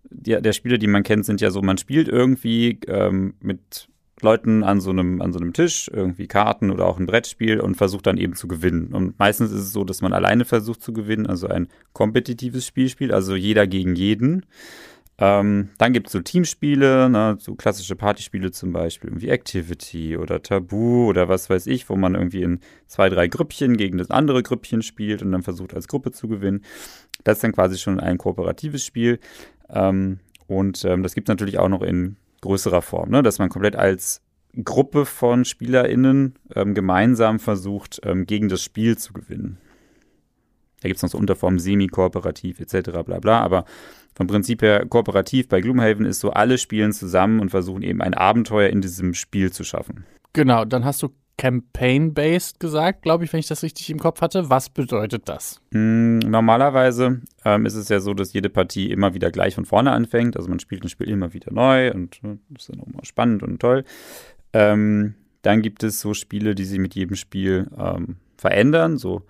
die 0.05 0.41
der 0.41 0.53
Spiele, 0.53 0.79
die 0.79 0.87
man 0.87 1.03
kennt, 1.03 1.27
sind 1.27 1.41
ja 1.41 1.51
so, 1.51 1.61
man 1.61 1.79
spielt 1.79 2.09
irgendwie 2.09 2.79
ähm, 2.87 3.35
mit 3.41 3.89
Leuten 4.21 4.65
an 4.65 4.81
so 4.81 4.91
einem 4.91 5.21
an 5.21 5.33
so 5.33 5.39
einem 5.39 5.53
Tisch 5.53 5.91
irgendwie 5.93 6.27
Karten 6.27 6.71
oder 6.71 6.87
auch 6.87 6.99
ein 6.99 7.07
Brettspiel 7.07 7.61
und 7.61 7.77
versucht 7.77 8.07
dann 8.07 8.17
eben 8.17 8.35
zu 8.35 8.49
gewinnen. 8.49 8.95
Und 8.95 9.19
meistens 9.19 9.53
ist 9.53 9.61
es 9.61 9.73
so, 9.73 9.85
dass 9.85 10.03
man 10.03 10.13
alleine 10.13 10.45
versucht 10.45 10.83
zu 10.83 10.93
gewinnen, 10.93 11.27
also 11.27 11.47
ein 11.47 11.69
kompetitives 11.93 12.67
Spiel 12.67 12.89
spielt, 12.89 13.13
also 13.13 13.37
jeder 13.37 13.67
gegen 13.67 13.95
jeden. 13.95 14.47
Ähm, 15.21 15.71
dann 15.79 15.93
gibt 15.93 16.07
es 16.07 16.13
so 16.13 16.21
Teamspiele, 16.21 17.11
ne, 17.11 17.37
so 17.41 17.57
klassische 17.57 17.97
Partyspiele 17.97 18.53
zum 18.53 18.73
Beispiel, 18.73 19.11
irgendwie 19.11 19.31
Activity 19.31 20.17
oder 20.17 20.43
Tabu 20.43 21.09
oder 21.09 21.29
was 21.29 21.51
weiß 21.51 21.67
ich, 21.67 21.89
wo 21.89 21.97
man 21.97 22.15
irgendwie 22.15 22.43
in 22.43 22.61
zwei, 22.87 23.09
drei 23.09 23.27
Grüppchen 23.27 23.77
gegen 23.77 23.99
das 23.99 24.11
andere 24.11 24.45
Grüppchen 24.45 24.83
spielt 24.83 25.23
und 25.23 25.33
dann 25.33 25.43
versucht 25.43 25.75
als 25.75 25.89
Gruppe 25.89 26.13
zu 26.13 26.29
gewinnen. 26.29 26.63
Das 27.25 27.39
ist 27.39 27.45
dann 27.45 27.53
quasi 27.53 27.79
schon 27.79 27.99
ein 27.99 28.17
kooperatives 28.17 28.85
Spiel. 28.85 29.19
Ähm, 29.69 30.21
und 30.47 30.85
ähm, 30.85 31.03
das 31.03 31.15
gibt 31.15 31.29
es 31.29 31.33
natürlich 31.33 31.59
auch 31.59 31.69
noch 31.69 31.83
in 31.83 32.17
größerer 32.41 32.83
Form, 32.83 33.11
ne, 33.11 33.23
dass 33.23 33.41
man 33.41 33.49
komplett 33.49 33.75
als 33.75 34.23
Gruppe 34.65 35.05
von 35.05 35.45
SpielerInnen 35.45 36.35
ähm, 36.55 36.75
gemeinsam 36.75 37.41
versucht, 37.41 38.01
ähm, 38.05 38.25
gegen 38.25 38.49
das 38.49 38.63
Spiel 38.63 38.97
zu 38.97 39.13
gewinnen. 39.13 39.59
Da 40.81 40.89
gibt 40.89 40.97
es 40.97 41.03
noch 41.03 41.11
so 41.11 41.19
Unterformen 41.19 41.59
semi-kooperativ 41.59 42.61
etc. 42.61 42.91
bla 43.05 43.19
bla, 43.19 43.41
aber 43.41 43.65
vom 44.15 44.27
Prinzip 44.27 44.63
her 44.63 44.85
kooperativ 44.87 45.49
bei 45.49 45.61
Gloomhaven 45.61 46.05
ist 46.05 46.21
so, 46.21 46.31
alle 46.31 46.59
spielen 46.59 46.93
zusammen 46.93 47.41
und 47.41 47.51
versuchen 47.51 47.83
eben 47.83 48.03
ein 48.03 48.15
Abenteuer 48.15 48.69
in 48.71 48.81
diesem 48.81 49.15
Spiel 49.15 49.53
zu 49.53 49.65
schaffen. 49.65 50.05
Genau, 50.33 50.65
dann 50.65 50.85
hast 50.85 51.03
du 51.03 51.11
Campaign-based 51.39 52.59
gesagt, 52.59 53.03
glaube 53.03 53.25
ich, 53.25 53.33
wenn 53.33 53.41
ich 53.41 53.47
das 53.47 53.63
richtig 53.63 53.89
im 53.91 54.01
Kopf 54.01 54.21
hatte. 54.21 54.51
Was 54.51 54.69
bedeutet 54.69 55.29
das? 55.29 55.61
Mm, 55.71 56.19
normalerweise 56.19 57.23
ähm, 57.45 57.65
ist 57.65 57.75
es 57.75 57.89
ja 57.89 58.01
so, 58.01 58.13
dass 58.13 58.33
jede 58.33 58.51
Partie 58.51 58.91
immer 58.91 59.15
wieder 59.15 59.31
gleich 59.31 59.55
von 59.55 59.65
vorne 59.65 59.93
anfängt. 59.93 60.37
Also 60.37 60.49
man 60.49 60.59
spielt 60.59 60.83
ein 60.83 60.89
Spiel 60.89 61.09
immer 61.09 61.33
wieder 61.33 61.53
neu 61.53 61.93
und 61.93 62.17
äh, 62.25 62.37
das 62.51 62.65
ist 62.65 62.73
dann 62.73 62.81
auch 62.81 62.93
mal 62.93 63.05
spannend 63.05 63.45
und 63.45 63.61
toll. 63.61 63.85
Ähm, 64.53 65.15
dann 65.43 65.63
gibt 65.63 65.85
es 65.85 66.01
so 66.01 66.13
Spiele, 66.13 66.57
die 66.57 66.65
sich 66.65 66.81
mit 66.81 66.97
jedem 66.97 67.15
Spiel 67.15 67.71
ähm, 67.79 68.17
verändern, 68.37 68.99
so 68.99 69.23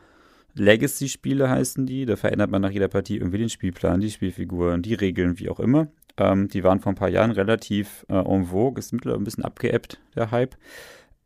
Legacy-Spiele 0.59 1.49
heißen 1.49 1.87
die. 1.87 2.07
Da 2.07 2.17
verändert 2.17 2.51
man 2.51 2.63
nach 2.63 2.71
jeder 2.71 2.89
Partie 2.89 3.17
irgendwie 3.17 3.39
den 3.39 3.49
Spielplan, 3.49 4.01
die 4.01 4.11
Spielfiguren, 4.11 4.83
die 4.83 4.95
Regeln, 4.95 5.39
wie 5.39 5.49
auch 5.49 5.61
immer. 5.61 5.89
Ähm, 6.17 6.49
die 6.49 6.65
waren 6.65 6.81
vor 6.81 6.93
ein 6.93 6.97
paar 6.97 7.09
Jahren 7.09 7.31
relativ 7.31 8.05
äh, 8.09 8.15
en 8.15 8.47
vogue, 8.47 8.79
ist 8.79 8.93
mittlerweile 8.93 9.23
ein 9.23 9.25
bisschen 9.25 9.45
abgeebbt, 9.45 10.01
der 10.17 10.31
Hype. 10.31 10.57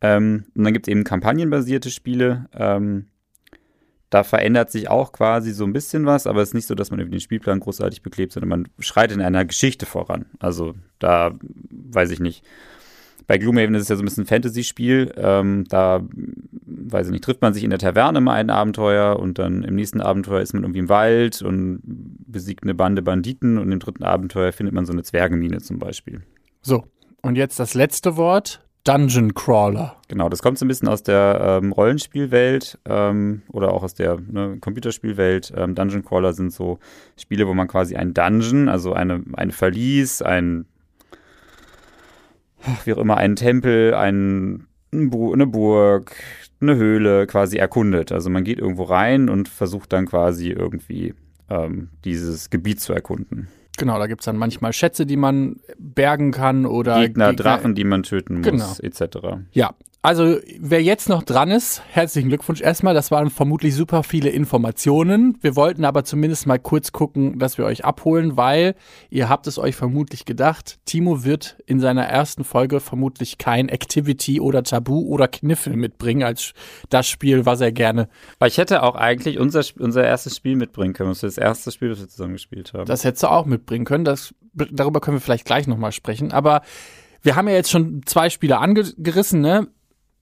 Ähm, 0.01 0.45
und 0.55 0.63
dann 0.63 0.73
gibt 0.73 0.87
es 0.87 0.91
eben 0.91 1.03
kampagnenbasierte 1.03 1.89
Spiele. 1.89 2.45
Ähm, 2.53 3.07
da 4.09 4.23
verändert 4.23 4.69
sich 4.69 4.89
auch 4.89 5.11
quasi 5.11 5.51
so 5.53 5.63
ein 5.63 5.73
bisschen 5.73 6.05
was, 6.05 6.27
aber 6.27 6.41
es 6.41 6.49
ist 6.49 6.53
nicht 6.53 6.67
so, 6.67 6.75
dass 6.75 6.91
man 6.91 6.99
über 6.99 7.09
den 7.09 7.19
Spielplan 7.19 7.59
großartig 7.59 8.03
beklebt, 8.03 8.31
sondern 8.31 8.49
man 8.49 8.67
schreitet 8.77 9.17
in 9.17 9.23
einer 9.23 9.43
Geschichte 9.43 9.87
voran. 9.87 10.27
Also 10.37 10.75
da 10.99 11.33
weiß 11.71 12.11
ich 12.11 12.19
nicht. 12.19 12.45
Bei 13.27 13.37
Gloomhaven 13.37 13.75
ist 13.75 13.83
es 13.83 13.89
ja 13.89 13.95
so 13.95 14.01
ein 14.01 14.05
bisschen 14.05 14.23
ein 14.23 14.27
Fantasy-Spiel. 14.27 15.13
Ähm, 15.17 15.65
da, 15.69 16.01
weiß 16.65 17.07
ich 17.07 17.11
nicht, 17.11 17.23
trifft 17.23 17.41
man 17.41 17.53
sich 17.53 17.63
in 17.63 17.69
der 17.69 17.79
Taverne 17.79 18.21
mal 18.21 18.33
ein 18.33 18.49
Abenteuer 18.49 19.19
und 19.19 19.39
dann 19.39 19.63
im 19.63 19.75
nächsten 19.75 20.01
Abenteuer 20.01 20.41
ist 20.41 20.53
man 20.53 20.63
irgendwie 20.63 20.79
im 20.79 20.89
Wald 20.89 21.41
und 21.41 21.81
besiegt 21.83 22.63
eine 22.63 22.73
Bande 22.73 23.01
Banditen 23.01 23.57
und 23.57 23.71
im 23.71 23.79
dritten 23.79 24.03
Abenteuer 24.03 24.51
findet 24.51 24.73
man 24.73 24.85
so 24.85 24.93
eine 24.93 25.03
Zwergenmine 25.03 25.59
zum 25.59 25.79
Beispiel. 25.79 26.21
So, 26.61 26.85
und 27.21 27.35
jetzt 27.35 27.59
das 27.59 27.73
letzte 27.73 28.17
Wort. 28.17 28.59
Dungeon 28.83 29.33
Crawler. 29.33 29.95
Genau, 30.09 30.27
das 30.27 30.41
kommt 30.41 30.59
so 30.59 30.65
ein 30.65 30.67
bisschen 30.67 30.89
aus 30.89 31.03
der 31.03 31.61
ähm, 31.63 31.71
Rollenspielwelt 31.71 32.79
ähm, 32.83 33.43
oder 33.47 33.71
auch 33.71 33.81
aus 33.81 33.93
der 33.93 34.19
ne, 34.19 34.57
Computerspielwelt. 34.59 35.53
Ähm, 35.55 35.73
Dungeon 35.73 36.03
Crawler 36.03 36.33
sind 36.33 36.51
so 36.51 36.79
Spiele, 37.17 37.47
wo 37.47 37.53
man 37.53 37.69
quasi 37.69 37.95
ein 37.95 38.13
Dungeon, 38.13 38.67
also 38.67 38.91
eine, 38.91 39.23
ein 39.33 39.51
Verlies, 39.51 40.21
ein 40.21 40.65
wie 42.85 42.93
auch 42.93 42.97
immer, 42.97 43.17
einen 43.17 43.35
Tempel, 43.35 43.93
ein, 43.93 44.67
eine 44.91 45.47
Burg, 45.47 46.15
eine 46.61 46.75
Höhle 46.75 47.27
quasi 47.27 47.57
erkundet. 47.57 48.11
Also 48.11 48.29
man 48.29 48.43
geht 48.43 48.59
irgendwo 48.59 48.83
rein 48.83 49.29
und 49.29 49.49
versucht 49.49 49.93
dann 49.93 50.05
quasi 50.05 50.49
irgendwie 50.49 51.13
ähm, 51.49 51.89
dieses 52.05 52.49
Gebiet 52.49 52.79
zu 52.79 52.93
erkunden. 52.93 53.47
Genau, 53.77 53.97
da 53.97 54.07
gibt 54.07 54.21
es 54.21 54.25
dann 54.25 54.37
manchmal 54.37 54.71
Schätze, 54.71 55.05
die 55.05 55.17
man 55.17 55.59
bergen 55.79 56.31
kann 56.31 56.65
oder 56.65 56.99
Gegner, 57.01 57.29
Gegner 57.29 57.43
Drachen, 57.43 57.75
die 57.75 57.83
man 57.83 58.03
töten 58.03 58.41
muss, 58.41 58.45
genau. 58.45 58.75
etc. 58.81 59.17
Ja, 59.51 59.73
also, 60.05 60.37
wer 60.59 60.83
jetzt 60.83 61.07
noch 61.07 61.23
dran 61.23 61.49
ist, 61.49 61.81
herzlichen 61.87 62.27
Glückwunsch 62.27 62.59
erstmal. 62.59 62.93
Das 62.93 63.09
waren 63.09 63.29
vermutlich 63.29 63.73
super 63.73 64.03
viele 64.03 64.29
Informationen. 64.31 65.37
Wir 65.39 65.55
wollten 65.55 65.85
aber 65.85 66.03
zumindest 66.03 66.45
mal 66.45 66.59
kurz 66.59 66.91
gucken, 66.91 67.39
dass 67.39 67.57
wir 67.57 67.63
euch 67.63 67.85
abholen, 67.85 68.35
weil 68.35 68.75
ihr 69.09 69.29
habt 69.29 69.47
es 69.47 69.57
euch 69.57 69.77
vermutlich 69.77 70.25
gedacht, 70.25 70.77
Timo 70.83 71.23
wird 71.23 71.55
in 71.67 71.79
seiner 71.79 72.03
ersten 72.03 72.43
Folge 72.43 72.81
vermutlich 72.81 73.37
kein 73.37 73.69
Activity 73.69 74.41
oder 74.41 74.63
Tabu 74.63 75.07
oder 75.07 75.29
Kniffel 75.29 75.77
mitbringen 75.77 76.23
als 76.23 76.51
das 76.89 77.07
Spiel, 77.07 77.45
was 77.45 77.61
er 77.61 77.71
gerne. 77.71 78.09
Weil 78.39 78.49
ich 78.49 78.57
hätte 78.57 78.83
auch 78.83 78.95
eigentlich 78.95 79.39
unser, 79.39 79.63
unser 79.79 80.03
erstes 80.03 80.35
Spiel 80.35 80.57
mitbringen 80.57 80.91
können. 80.91 81.11
Das 81.11 81.23
ist 81.23 81.37
das 81.37 81.41
erste 81.41 81.71
Spiel, 81.71 81.87
das 81.87 82.01
wir 82.01 82.09
zusammen 82.09 82.33
gespielt 82.33 82.73
haben. 82.73 82.87
Das 82.87 83.05
hättest 83.05 83.23
du 83.23 83.27
auch 83.27 83.45
mitbringen 83.45 83.85
können. 83.85 84.03
Das, 84.03 84.35
darüber 84.53 84.99
können 84.99 85.15
wir 85.15 85.21
vielleicht 85.21 85.45
gleich 85.45 85.65
nochmal 85.65 85.93
sprechen. 85.93 86.33
Aber 86.33 86.61
wir 87.21 87.37
haben 87.37 87.47
ja 87.47 87.53
jetzt 87.53 87.71
schon 87.71 88.01
zwei 88.05 88.29
Spiele 88.29 88.57
angerissen, 88.57 89.39
ne? 89.39 89.69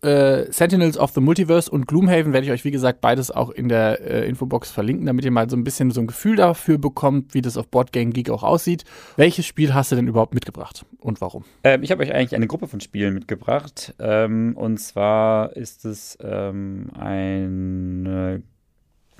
Äh, 0.01 0.51
Sentinels 0.51 0.97
of 0.97 1.11
the 1.11 1.21
Multiverse 1.21 1.69
und 1.69 1.87
Gloomhaven 1.87 2.33
werde 2.33 2.45
ich 2.45 2.51
euch, 2.51 2.65
wie 2.65 2.71
gesagt, 2.71 3.01
beides 3.01 3.31
auch 3.31 3.49
in 3.49 3.69
der 3.69 4.01
äh, 4.01 4.27
Infobox 4.27 4.71
verlinken, 4.71 5.05
damit 5.05 5.25
ihr 5.25 5.31
mal 5.31 5.49
so 5.49 5.55
ein 5.55 5.63
bisschen 5.63 5.91
so 5.91 6.01
ein 6.01 6.07
Gefühl 6.07 6.35
dafür 6.35 6.77
bekommt, 6.77 7.33
wie 7.33 7.41
das 7.41 7.57
auf 7.57 7.67
Boardgame 7.67 8.11
Geek 8.11 8.29
auch 8.29 8.43
aussieht. 8.43 8.83
Welches 9.15 9.45
Spiel 9.45 9.73
hast 9.73 9.91
du 9.91 9.95
denn 9.95 10.07
überhaupt 10.07 10.33
mitgebracht 10.33 10.85
und 10.99 11.21
warum? 11.21 11.45
Ähm, 11.63 11.83
ich 11.83 11.91
habe 11.91 12.03
euch 12.03 12.13
eigentlich 12.13 12.35
eine 12.35 12.47
Gruppe 12.47 12.67
von 12.67 12.81
Spielen 12.81 13.13
mitgebracht. 13.13 13.93
Ähm, 13.99 14.53
und 14.55 14.79
zwar 14.79 15.55
ist 15.55 15.85
es 15.85 16.17
ähm, 16.21 16.89
eine 16.97 18.41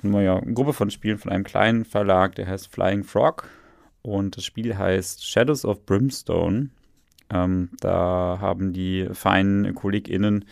naja, 0.02 0.40
Gruppe 0.40 0.72
von 0.72 0.90
Spielen 0.90 1.18
von 1.18 1.30
einem 1.30 1.44
kleinen 1.44 1.84
Verlag, 1.84 2.34
der 2.34 2.48
heißt 2.48 2.72
Flying 2.72 3.04
Frog. 3.04 3.48
Und 4.02 4.36
das 4.36 4.44
Spiel 4.44 4.76
heißt 4.76 5.24
Shadows 5.24 5.64
of 5.64 5.86
Brimstone. 5.86 6.70
Ähm, 7.32 7.70
da 7.80 8.38
haben 8.40 8.72
die 8.72 9.08
feinen 9.12 9.74
KollegInnen 9.74 10.44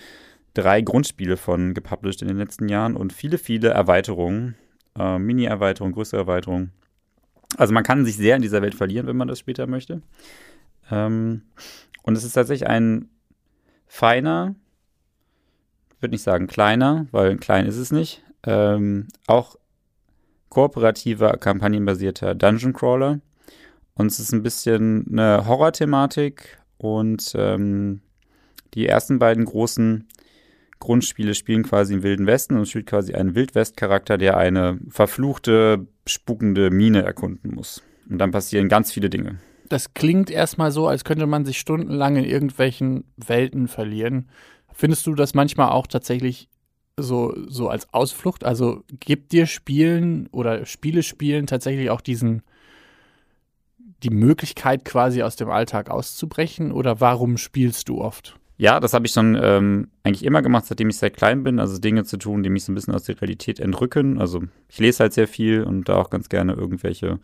drei 0.54 0.80
Grundspiele 0.80 1.36
von 1.36 1.74
gepublished 1.74 2.22
in 2.22 2.28
den 2.28 2.38
letzten 2.38 2.68
Jahren 2.68 2.96
und 2.96 3.12
viele, 3.12 3.38
viele 3.38 3.68
Erweiterungen. 3.68 4.56
Äh, 4.98 5.18
Mini-Erweiterungen, 5.18 5.94
größere 5.94 6.20
Erweiterungen. 6.20 6.72
Also 7.56 7.72
man 7.72 7.84
kann 7.84 8.04
sich 8.04 8.16
sehr 8.16 8.36
in 8.36 8.42
dieser 8.42 8.62
Welt 8.62 8.74
verlieren, 8.74 9.06
wenn 9.06 9.16
man 9.16 9.28
das 9.28 9.38
später 9.38 9.66
möchte. 9.66 10.02
Ähm, 10.90 11.42
und 12.02 12.16
es 12.16 12.24
ist 12.24 12.32
tatsächlich 12.32 12.68
ein 12.68 13.08
feiner, 13.86 14.54
ich 15.94 16.02
würde 16.02 16.12
nicht 16.12 16.22
sagen 16.22 16.46
kleiner, 16.46 17.06
weil 17.10 17.36
klein 17.36 17.66
ist 17.66 17.76
es 17.76 17.92
nicht, 17.92 18.22
ähm, 18.44 19.08
auch 19.26 19.56
kooperativer, 20.48 21.36
kampagnenbasierter 21.36 22.34
Dungeon 22.34 22.72
Crawler. 22.72 23.20
Und 23.94 24.06
es 24.06 24.18
ist 24.18 24.32
ein 24.32 24.42
bisschen 24.42 25.06
eine 25.10 25.46
Horror-Thematik, 25.46 26.59
und 26.80 27.32
ähm, 27.34 28.00
die 28.72 28.86
ersten 28.86 29.18
beiden 29.18 29.44
großen 29.44 30.08
Grundspiele 30.78 31.34
spielen 31.34 31.62
quasi 31.62 31.92
im 31.92 32.02
Wilden 32.02 32.26
Westen 32.26 32.56
und 32.56 32.66
spielt 32.66 32.86
quasi 32.86 33.12
einen 33.12 33.34
Wildwest-Charakter, 33.34 34.16
der 34.16 34.38
eine 34.38 34.78
verfluchte, 34.88 35.86
spukende 36.06 36.70
Mine 36.70 37.02
erkunden 37.02 37.54
muss. 37.54 37.82
Und 38.08 38.16
dann 38.16 38.30
passieren 38.30 38.70
ganz 38.70 38.90
viele 38.92 39.10
Dinge. 39.10 39.38
Das 39.68 39.92
klingt 39.92 40.30
erstmal 40.30 40.72
so, 40.72 40.88
als 40.88 41.04
könnte 41.04 41.26
man 41.26 41.44
sich 41.44 41.58
stundenlang 41.58 42.16
in 42.16 42.24
irgendwelchen 42.24 43.04
Welten 43.18 43.68
verlieren. 43.68 44.30
Findest 44.72 45.06
du 45.06 45.14
das 45.14 45.34
manchmal 45.34 45.68
auch 45.68 45.86
tatsächlich 45.86 46.48
so, 46.96 47.34
so 47.46 47.68
als 47.68 47.92
Ausflucht? 47.92 48.42
Also 48.42 48.84
gibt 48.88 49.32
dir 49.32 49.44
Spielen 49.44 50.28
oder 50.32 50.64
Spiele 50.64 51.02
spielen 51.02 51.46
tatsächlich 51.46 51.90
auch 51.90 52.00
diesen 52.00 52.42
die 54.02 54.10
Möglichkeit, 54.10 54.84
quasi 54.84 55.22
aus 55.22 55.36
dem 55.36 55.50
Alltag 55.50 55.90
auszubrechen? 55.90 56.72
Oder 56.72 57.00
warum 57.00 57.36
spielst 57.36 57.88
du 57.88 58.00
oft? 58.00 58.36
Ja, 58.60 58.78
das 58.78 58.92
habe 58.92 59.06
ich 59.06 59.12
schon 59.12 59.38
ähm, 59.40 59.88
eigentlich 60.04 60.22
immer 60.22 60.42
gemacht, 60.42 60.66
seitdem 60.66 60.90
ich 60.90 60.98
sehr 60.98 61.10
klein 61.10 61.42
bin. 61.42 61.58
Also 61.58 61.78
Dinge 61.78 62.04
zu 62.04 62.18
tun, 62.18 62.42
die 62.42 62.50
mich 62.50 62.64
so 62.64 62.72
ein 62.72 62.74
bisschen 62.74 62.94
aus 62.94 63.04
der 63.04 63.18
Realität 63.18 63.58
entrücken. 63.58 64.20
Also 64.20 64.42
ich 64.68 64.78
lese 64.78 65.00
halt 65.00 65.14
sehr 65.14 65.28
viel 65.28 65.62
und 65.62 65.88
da 65.88 65.96
auch 65.96 66.10
ganz 66.10 66.28
gerne 66.28 66.52
irgendwelche, 66.52 67.20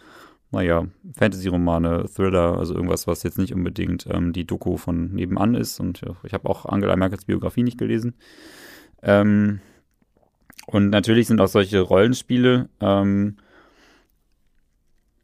naja, 0.50 0.86
Fantasy-Romane, 1.14 2.06
Thriller, 2.14 2.56
also 2.58 2.74
irgendwas, 2.74 3.06
was 3.06 3.22
jetzt 3.22 3.36
nicht 3.36 3.52
unbedingt 3.52 4.06
ähm, 4.10 4.32
die 4.32 4.46
Doku 4.46 4.78
von 4.78 5.12
nebenan 5.12 5.54
ist. 5.54 5.78
Und 5.78 6.00
ja, 6.00 6.16
ich 6.22 6.32
habe 6.32 6.48
auch 6.48 6.64
Angela 6.64 6.96
Merkels 6.96 7.26
Biografie 7.26 7.64
nicht 7.64 7.76
gelesen. 7.76 8.14
Ähm, 9.02 9.60
und 10.66 10.88
natürlich 10.88 11.26
sind 11.26 11.42
auch 11.42 11.48
solche 11.48 11.80
Rollenspiele 11.80 12.70
ähm, 12.80 13.36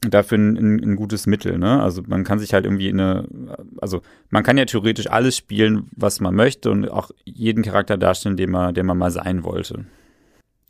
dafür 0.08 0.38
ein, 0.38 0.56
ein, 0.56 0.96
gutes 0.96 1.26
Mittel. 1.26 1.58
Ne? 1.58 1.80
Also 1.80 2.02
man 2.06 2.24
kann 2.24 2.38
sich 2.38 2.52
halt 2.54 2.64
irgendwie 2.64 2.88
eine, 2.88 3.26
also 3.80 4.02
man 4.30 4.42
kann 4.42 4.58
ja 4.58 4.64
theoretisch 4.64 5.08
alles 5.08 5.36
spielen, 5.36 5.88
was 5.96 6.20
man 6.20 6.34
möchte 6.34 6.70
und 6.70 6.88
auch 6.88 7.10
jeden 7.24 7.62
Charakter 7.62 7.96
darstellen, 7.96 8.36
den 8.36 8.50
man, 8.50 8.74
der 8.74 8.84
man 8.84 8.98
mal 8.98 9.10
sein 9.10 9.44
wollte. 9.44 9.86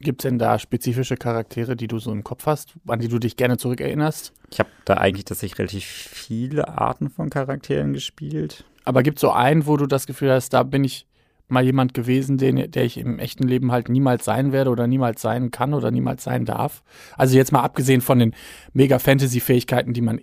Gibt 0.01 0.25
es 0.25 0.29
denn 0.29 0.39
da 0.39 0.59
spezifische 0.59 1.17
Charaktere, 1.17 1.77
die 1.77 1.87
du 1.87 1.99
so 1.99 2.11
im 2.11 2.25
Kopf 2.25 2.47
hast, 2.47 2.75
an 2.89 2.99
die 2.99 3.09
du 3.09 3.19
dich 3.21 3.37
gerne 3.37 3.57
zurückerinnerst? 3.57 4.33
Ich 4.51 4.59
habe 4.59 4.69
da 4.85 4.95
eigentlich 4.95 5.25
tatsächlich 5.25 5.59
relativ 5.61 5.85
viele 5.85 6.67
Arten 6.69 7.09
von 7.09 7.31
Charakteren 7.31 7.93
gespielt. 7.93 8.65
Aber 8.85 9.05
gibt 9.05 9.19
es 9.19 9.21
so 9.21 9.31
einen, 9.31 9.67
wo 9.67 9.77
du 9.77 9.87
das 9.87 10.07
Gefühl 10.07 10.33
hast, 10.33 10.51
da 10.51 10.65
bin 10.65 10.83
ich 10.83 11.07
mal 11.52 11.64
jemand 11.64 11.94
gewesen, 11.94 12.38
den, 12.38 12.71
der 12.71 12.85
ich 12.85 12.99
im 12.99 13.18
echten 13.18 13.47
Leben 13.47 13.71
halt 13.71 13.88
niemals 13.88 14.25
sein 14.25 14.52
werde 14.52 14.71
oder 14.71 14.87
niemals 14.87 15.23
sein 15.23 15.50
kann 15.50 15.75
oder 15.75 15.90
niemals 15.90 16.25
sein 16.25 16.44
darf. 16.44 16.82
Also 17.16 17.37
jetzt 17.37 17.52
mal 17.52 17.62
abgesehen 17.62 18.00
von 18.00 18.18
den 18.18 18.35
mega 18.73 18.99
Fantasy-Fähigkeiten, 18.99 19.92
die 19.92 20.00
man, 20.00 20.21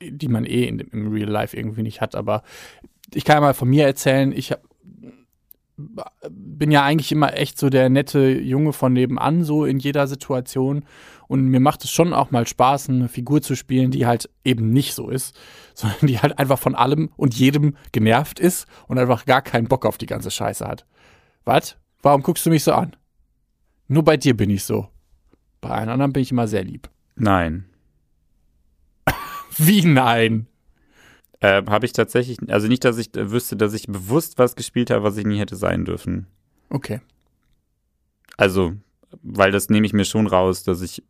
die 0.00 0.28
man 0.28 0.44
eh 0.44 0.64
in, 0.64 0.78
im 0.78 1.12
Real 1.12 1.28
Life 1.28 1.56
irgendwie 1.56 1.82
nicht 1.82 2.00
hat. 2.00 2.14
Aber 2.14 2.42
ich 3.12 3.24
kann 3.24 3.36
ja 3.36 3.40
mal 3.40 3.54
von 3.54 3.68
mir 3.68 3.86
erzählen, 3.86 4.32
ich 4.32 4.52
habe 4.52 4.62
bin 6.30 6.70
ja 6.70 6.84
eigentlich 6.84 7.12
immer 7.12 7.36
echt 7.36 7.58
so 7.58 7.68
der 7.68 7.90
nette 7.90 8.30
Junge 8.30 8.72
von 8.72 8.94
nebenan, 8.94 9.44
so 9.44 9.66
in 9.66 9.78
jeder 9.78 10.06
Situation. 10.06 10.86
Und 11.28 11.46
mir 11.46 11.60
macht 11.60 11.84
es 11.84 11.90
schon 11.90 12.12
auch 12.12 12.30
mal 12.30 12.46
Spaß, 12.46 12.88
eine 12.88 13.08
Figur 13.08 13.42
zu 13.42 13.54
spielen, 13.56 13.90
die 13.90 14.06
halt 14.06 14.30
eben 14.44 14.70
nicht 14.70 14.94
so 14.94 15.08
ist, 15.08 15.36
sondern 15.74 16.06
die 16.06 16.18
halt 16.18 16.38
einfach 16.38 16.58
von 16.58 16.74
allem 16.74 17.10
und 17.16 17.34
jedem 17.34 17.76
genervt 17.92 18.40
ist 18.40 18.66
und 18.88 18.98
einfach 18.98 19.26
gar 19.26 19.42
keinen 19.42 19.68
Bock 19.68 19.84
auf 19.86 19.98
die 19.98 20.06
ganze 20.06 20.30
Scheiße 20.30 20.66
hat. 20.66 20.86
Was? 21.44 21.76
Warum 22.02 22.22
guckst 22.22 22.46
du 22.46 22.50
mich 22.50 22.64
so 22.64 22.72
an? 22.72 22.94
Nur 23.88 24.04
bei 24.04 24.16
dir 24.16 24.36
bin 24.36 24.50
ich 24.50 24.64
so. 24.64 24.88
Bei 25.60 25.70
allen 25.70 25.88
anderen 25.88 26.12
bin 26.12 26.22
ich 26.22 26.32
immer 26.32 26.48
sehr 26.48 26.64
lieb. 26.64 26.88
Nein. 27.14 27.66
Wie 29.56 29.84
nein? 29.84 30.46
Äh, 31.40 31.62
habe 31.66 31.86
ich 31.86 31.92
tatsächlich, 31.92 32.38
also 32.48 32.66
nicht, 32.66 32.84
dass 32.84 32.98
ich 32.98 33.10
wüsste, 33.14 33.56
dass 33.56 33.74
ich 33.74 33.86
bewusst 33.86 34.38
was 34.38 34.56
gespielt 34.56 34.90
habe, 34.90 35.02
was 35.02 35.16
ich 35.16 35.26
nie 35.26 35.38
hätte 35.38 35.56
sein 35.56 35.84
dürfen. 35.84 36.26
Okay. 36.70 37.00
Also, 38.36 38.74
weil 39.22 39.50
das 39.50 39.68
nehme 39.68 39.86
ich 39.86 39.92
mir 39.92 40.04
schon 40.04 40.26
raus, 40.26 40.64
dass 40.64 40.82
ich 40.82 41.02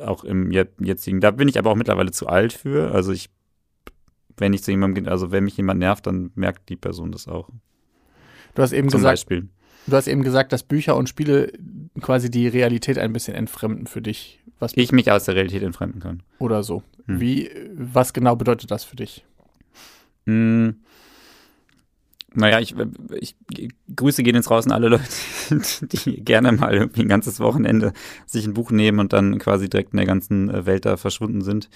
auch 0.00 0.24
im 0.24 0.50
jetzigen, 0.50 1.20
da 1.20 1.30
bin 1.30 1.48
ich 1.48 1.58
aber 1.58 1.70
auch 1.70 1.76
mittlerweile 1.76 2.10
zu 2.10 2.26
alt 2.26 2.52
für. 2.52 2.90
Also 2.92 3.12
ich, 3.12 3.30
wenn 4.36 4.52
ich 4.52 4.62
zu 4.62 4.70
jemandem, 4.70 5.06
also 5.08 5.30
wenn 5.32 5.44
mich 5.44 5.56
jemand 5.56 5.80
nervt, 5.80 6.06
dann 6.06 6.30
merkt 6.34 6.68
die 6.68 6.76
Person 6.76 7.12
das 7.12 7.28
auch. 7.28 7.48
Du 8.54 8.62
hast 8.62 8.72
eben 8.72 8.88
Zum 8.88 8.98
gesagt, 8.98 9.12
Beispiel. 9.12 9.48
du 9.86 9.96
hast 9.96 10.08
eben 10.08 10.22
gesagt, 10.22 10.52
dass 10.52 10.62
Bücher 10.62 10.96
und 10.96 11.08
Spiele 11.08 11.52
quasi 12.00 12.30
die 12.30 12.48
Realität 12.48 12.98
ein 12.98 13.12
bisschen 13.12 13.34
entfremden 13.34 13.86
für 13.86 14.02
dich. 14.02 14.40
Was 14.58 14.72
Ich 14.76 14.90
mich 14.92 15.10
aus 15.12 15.24
der 15.24 15.36
Realität 15.36 15.62
entfremden 15.62 16.00
kann. 16.00 16.22
oder 16.38 16.62
so. 16.64 16.82
Hm. 17.06 17.20
Wie, 17.20 17.50
was 17.74 18.12
genau 18.12 18.34
bedeutet 18.36 18.70
das 18.70 18.84
für 18.84 18.96
dich? 18.96 19.24
Hm. 20.26 20.76
Naja, 22.34 22.60
ich, 22.60 22.74
ich 23.18 23.34
Grüße 23.94 24.22
gehen 24.22 24.34
jetzt 24.34 24.50
raus 24.50 24.68
alle 24.68 24.88
Leute, 24.88 25.04
die 25.80 26.22
gerne 26.22 26.52
mal 26.52 26.74
irgendwie 26.74 27.02
ein 27.02 27.08
ganzes 27.08 27.40
Wochenende 27.40 27.92
sich 28.26 28.46
ein 28.46 28.54
Buch 28.54 28.70
nehmen 28.70 29.00
und 29.00 29.12
dann 29.12 29.38
quasi 29.38 29.68
direkt 29.70 29.92
in 29.92 29.96
der 29.96 30.06
ganzen 30.06 30.50
äh, 30.50 30.66
Welt 30.66 30.84
da 30.84 30.96
verschwunden 30.96 31.40
sind. 31.40 31.70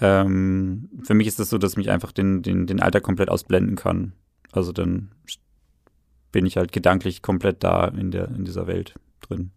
Ähm, 0.00 0.88
für 1.02 1.14
mich 1.14 1.26
ist 1.26 1.40
das 1.40 1.50
so, 1.50 1.58
dass 1.58 1.72
ich 1.72 1.76
mich 1.76 1.90
einfach 1.90 2.12
den, 2.12 2.42
den, 2.42 2.66
den 2.66 2.80
Alter 2.80 3.00
komplett 3.00 3.28
ausblenden 3.28 3.74
kann. 3.74 4.12
Also 4.52 4.72
dann 4.72 5.10
bin 6.30 6.46
ich 6.46 6.56
halt 6.56 6.72
gedanklich 6.72 7.22
komplett 7.22 7.64
da 7.64 7.86
in, 7.88 8.10
der, 8.10 8.28
in 8.28 8.44
dieser 8.44 8.66
Welt 8.66 8.94
drin. 9.20 9.50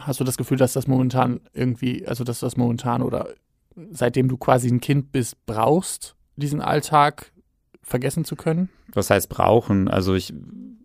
Hast 0.00 0.20
du 0.20 0.24
das 0.24 0.36
Gefühl, 0.36 0.58
dass 0.58 0.74
das 0.74 0.86
momentan 0.86 1.40
irgendwie, 1.52 2.06
also 2.06 2.22
dass 2.22 2.40
das 2.40 2.56
momentan 2.56 3.02
oder 3.02 3.30
seitdem 3.90 4.28
du 4.28 4.36
quasi 4.36 4.68
ein 4.68 4.80
Kind 4.80 5.10
bist, 5.10 5.44
brauchst, 5.46 6.14
diesen 6.36 6.60
Alltag 6.60 7.32
vergessen 7.88 8.24
zu 8.24 8.36
können? 8.36 8.68
was 8.92 9.10
heißt 9.10 9.28
brauchen? 9.28 9.88
Also 9.88 10.14
ich 10.14 10.32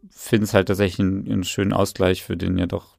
finde 0.10 0.46
es 0.46 0.54
halt 0.54 0.68
tatsächlich 0.68 1.00
einen, 1.00 1.32
einen 1.32 1.44
schönen 1.44 1.74
Ausgleich 1.74 2.24
für 2.24 2.38
den 2.38 2.58
ja 2.58 2.66
doch 2.66 2.98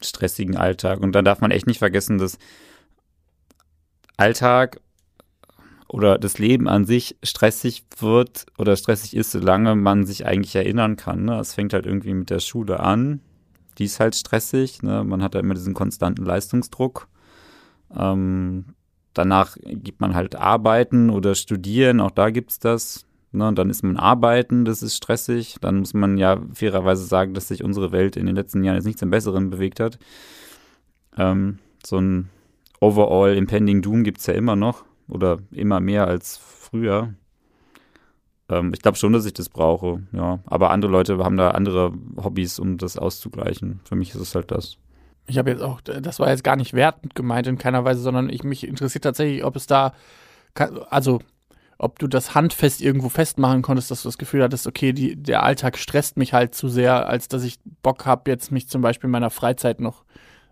stressigen 0.00 0.56
Alltag. 0.56 1.00
Und 1.00 1.12
dann 1.12 1.24
darf 1.24 1.40
man 1.40 1.50
echt 1.50 1.66
nicht 1.66 1.78
vergessen, 1.78 2.18
dass 2.18 2.38
Alltag 4.16 4.80
oder 5.88 6.18
das 6.18 6.38
Leben 6.38 6.68
an 6.68 6.84
sich 6.84 7.16
stressig 7.22 7.84
wird 7.98 8.46
oder 8.58 8.76
stressig 8.76 9.16
ist, 9.16 9.32
solange 9.32 9.74
man 9.74 10.04
sich 10.04 10.26
eigentlich 10.26 10.54
erinnern 10.54 10.96
kann. 10.96 11.24
Ne? 11.24 11.38
Es 11.38 11.54
fängt 11.54 11.72
halt 11.72 11.86
irgendwie 11.86 12.14
mit 12.14 12.30
der 12.30 12.40
Schule 12.40 12.80
an. 12.80 13.20
Die 13.78 13.84
ist 13.84 14.00
halt 14.00 14.16
stressig. 14.16 14.82
Ne? 14.82 15.04
Man 15.04 15.22
hat 15.22 15.34
ja 15.34 15.40
immer 15.40 15.54
diesen 15.54 15.74
konstanten 15.74 16.24
Leistungsdruck. 16.24 17.08
Ähm, 17.96 18.75
danach 19.18 19.56
gibt 19.62 20.00
man 20.00 20.14
halt 20.14 20.36
Arbeiten 20.36 21.10
oder 21.10 21.34
Studieren. 21.34 22.00
Auch 22.00 22.10
da 22.10 22.30
gibt's 22.30 22.58
das. 22.58 23.06
Ne, 23.32 23.52
dann 23.52 23.68
ist 23.68 23.82
man 23.82 23.96
arbeiten, 23.96 24.64
das 24.64 24.82
ist 24.82 24.96
stressig. 24.96 25.56
Dann 25.60 25.80
muss 25.80 25.92
man 25.94 26.16
ja 26.16 26.40
fairerweise 26.54 27.04
sagen, 27.04 27.34
dass 27.34 27.48
sich 27.48 27.62
unsere 27.62 27.92
Welt 27.92 28.16
in 28.16 28.26
den 28.26 28.34
letzten 28.34 28.64
Jahren 28.64 28.76
jetzt 28.76 28.86
nicht 28.86 28.98
zum 28.98 29.10
Besseren 29.10 29.50
bewegt 29.50 29.80
hat. 29.80 29.98
Ähm, 31.18 31.58
so 31.84 31.98
ein 31.98 32.30
Overall 32.80 33.36
Impending 33.36 33.82
Doom 33.82 34.04
gibt 34.04 34.18
es 34.18 34.26
ja 34.26 34.34
immer 34.34 34.56
noch 34.56 34.84
oder 35.08 35.38
immer 35.50 35.80
mehr 35.80 36.06
als 36.06 36.36
früher. 36.38 37.14
Ähm, 38.48 38.72
ich 38.74 38.80
glaube 38.80 38.96
schon, 38.96 39.12
dass 39.12 39.26
ich 39.26 39.34
das 39.34 39.48
brauche, 39.48 40.02
ja. 40.12 40.40
Aber 40.46 40.70
andere 40.70 40.90
Leute 40.90 41.18
haben 41.18 41.36
da 41.36 41.50
andere 41.50 41.92
Hobbys, 42.16 42.58
um 42.58 42.78
das 42.78 42.96
auszugleichen. 42.96 43.80
Für 43.84 43.96
mich 43.96 44.10
ist 44.10 44.20
es 44.20 44.34
halt 44.34 44.50
das. 44.50 44.78
Ich 45.26 45.38
habe 45.38 45.50
jetzt 45.50 45.62
auch, 45.62 45.80
das 45.80 46.20
war 46.20 46.30
jetzt 46.30 46.44
gar 46.44 46.56
nicht 46.56 46.72
wertend 46.72 47.14
gemeint 47.14 47.46
in 47.46 47.58
keiner 47.58 47.84
Weise, 47.84 48.00
sondern 48.00 48.30
ich 48.30 48.44
mich 48.44 48.66
interessiert 48.66 49.04
tatsächlich, 49.04 49.44
ob 49.44 49.56
es 49.56 49.66
da, 49.66 49.92
also 50.90 51.20
ob 51.78 51.98
du 51.98 52.06
das 52.06 52.34
handfest 52.34 52.80
irgendwo 52.80 53.08
festmachen 53.08 53.62
konntest, 53.62 53.90
dass 53.90 54.02
du 54.02 54.08
das 54.08 54.18
Gefühl 54.18 54.42
hattest, 54.42 54.66
okay, 54.66 54.92
die, 54.92 55.16
der 55.16 55.42
Alltag 55.42 55.76
stresst 55.76 56.16
mich 56.16 56.32
halt 56.32 56.54
zu 56.54 56.68
sehr, 56.68 57.08
als 57.08 57.28
dass 57.28 57.44
ich 57.44 57.58
Bock 57.82 58.06
habe, 58.06 58.30
jetzt 58.30 58.50
mich 58.50 58.68
zum 58.68 58.80
Beispiel 58.80 59.08
in 59.08 59.12
meiner 59.12 59.30
Freizeit 59.30 59.80
noch 59.80 60.04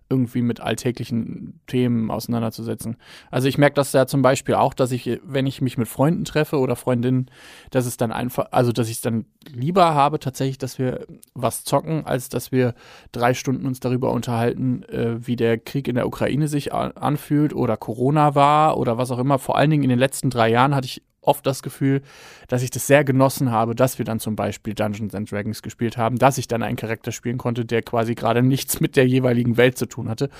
irgendwie 0.08 0.42
mit 0.42 0.60
alltäglichen 0.60 1.60
Themen 1.66 2.10
auseinanderzusetzen. 2.10 2.96
Also 3.30 3.48
ich 3.48 3.58
merke 3.58 3.74
das 3.74 3.92
ja 3.92 4.06
zum 4.06 4.22
Beispiel 4.22 4.54
auch, 4.54 4.74
dass 4.74 4.92
ich, 4.92 5.20
wenn 5.24 5.46
ich 5.46 5.60
mich 5.60 5.78
mit 5.78 5.88
Freunden 5.88 6.24
treffe 6.24 6.58
oder 6.58 6.76
Freundinnen, 6.76 7.30
dass 7.70 7.86
es 7.86 7.96
dann 7.96 8.12
einfach, 8.12 8.48
also 8.50 8.72
dass 8.72 8.88
ich 8.88 8.96
es 8.96 9.00
dann 9.00 9.24
lieber 9.48 9.94
habe 9.94 10.18
tatsächlich, 10.18 10.58
dass 10.58 10.78
wir 10.78 11.06
was 11.34 11.64
zocken, 11.64 12.06
als 12.06 12.28
dass 12.28 12.52
wir 12.52 12.74
drei 13.12 13.34
Stunden 13.34 13.66
uns 13.66 13.80
darüber 13.80 14.12
unterhalten, 14.12 14.82
äh, 14.84 15.26
wie 15.26 15.36
der 15.36 15.58
Krieg 15.58 15.88
in 15.88 15.94
der 15.94 16.06
Ukraine 16.06 16.48
sich 16.48 16.72
anfühlt 16.72 17.54
oder 17.54 17.76
Corona 17.76 18.34
war 18.34 18.76
oder 18.76 18.98
was 18.98 19.10
auch 19.10 19.18
immer. 19.18 19.38
Vor 19.38 19.56
allen 19.56 19.70
Dingen 19.70 19.84
in 19.84 19.90
den 19.90 19.98
letzten 19.98 20.30
drei 20.30 20.50
Jahren 20.50 20.74
hatte 20.74 20.86
ich 20.86 21.02
oft 21.26 21.46
das 21.46 21.62
Gefühl, 21.62 22.02
dass 22.48 22.62
ich 22.62 22.70
das 22.70 22.86
sehr 22.86 23.04
genossen 23.04 23.50
habe, 23.50 23.74
dass 23.74 23.98
wir 23.98 24.04
dann 24.04 24.20
zum 24.20 24.36
Beispiel 24.36 24.74
Dungeons 24.74 25.14
and 25.14 25.30
Dragons 25.30 25.62
gespielt 25.62 25.96
haben, 25.96 26.16
dass 26.18 26.38
ich 26.38 26.48
dann 26.48 26.62
einen 26.62 26.76
Charakter 26.76 27.12
spielen 27.12 27.38
konnte, 27.38 27.64
der 27.64 27.82
quasi 27.82 28.14
gerade 28.14 28.42
nichts 28.42 28.80
mit 28.80 28.96
der 28.96 29.06
jeweiligen 29.06 29.56
Welt 29.56 29.78
zu 29.78 29.86
tun 29.86 30.08
hatte. 30.08 30.30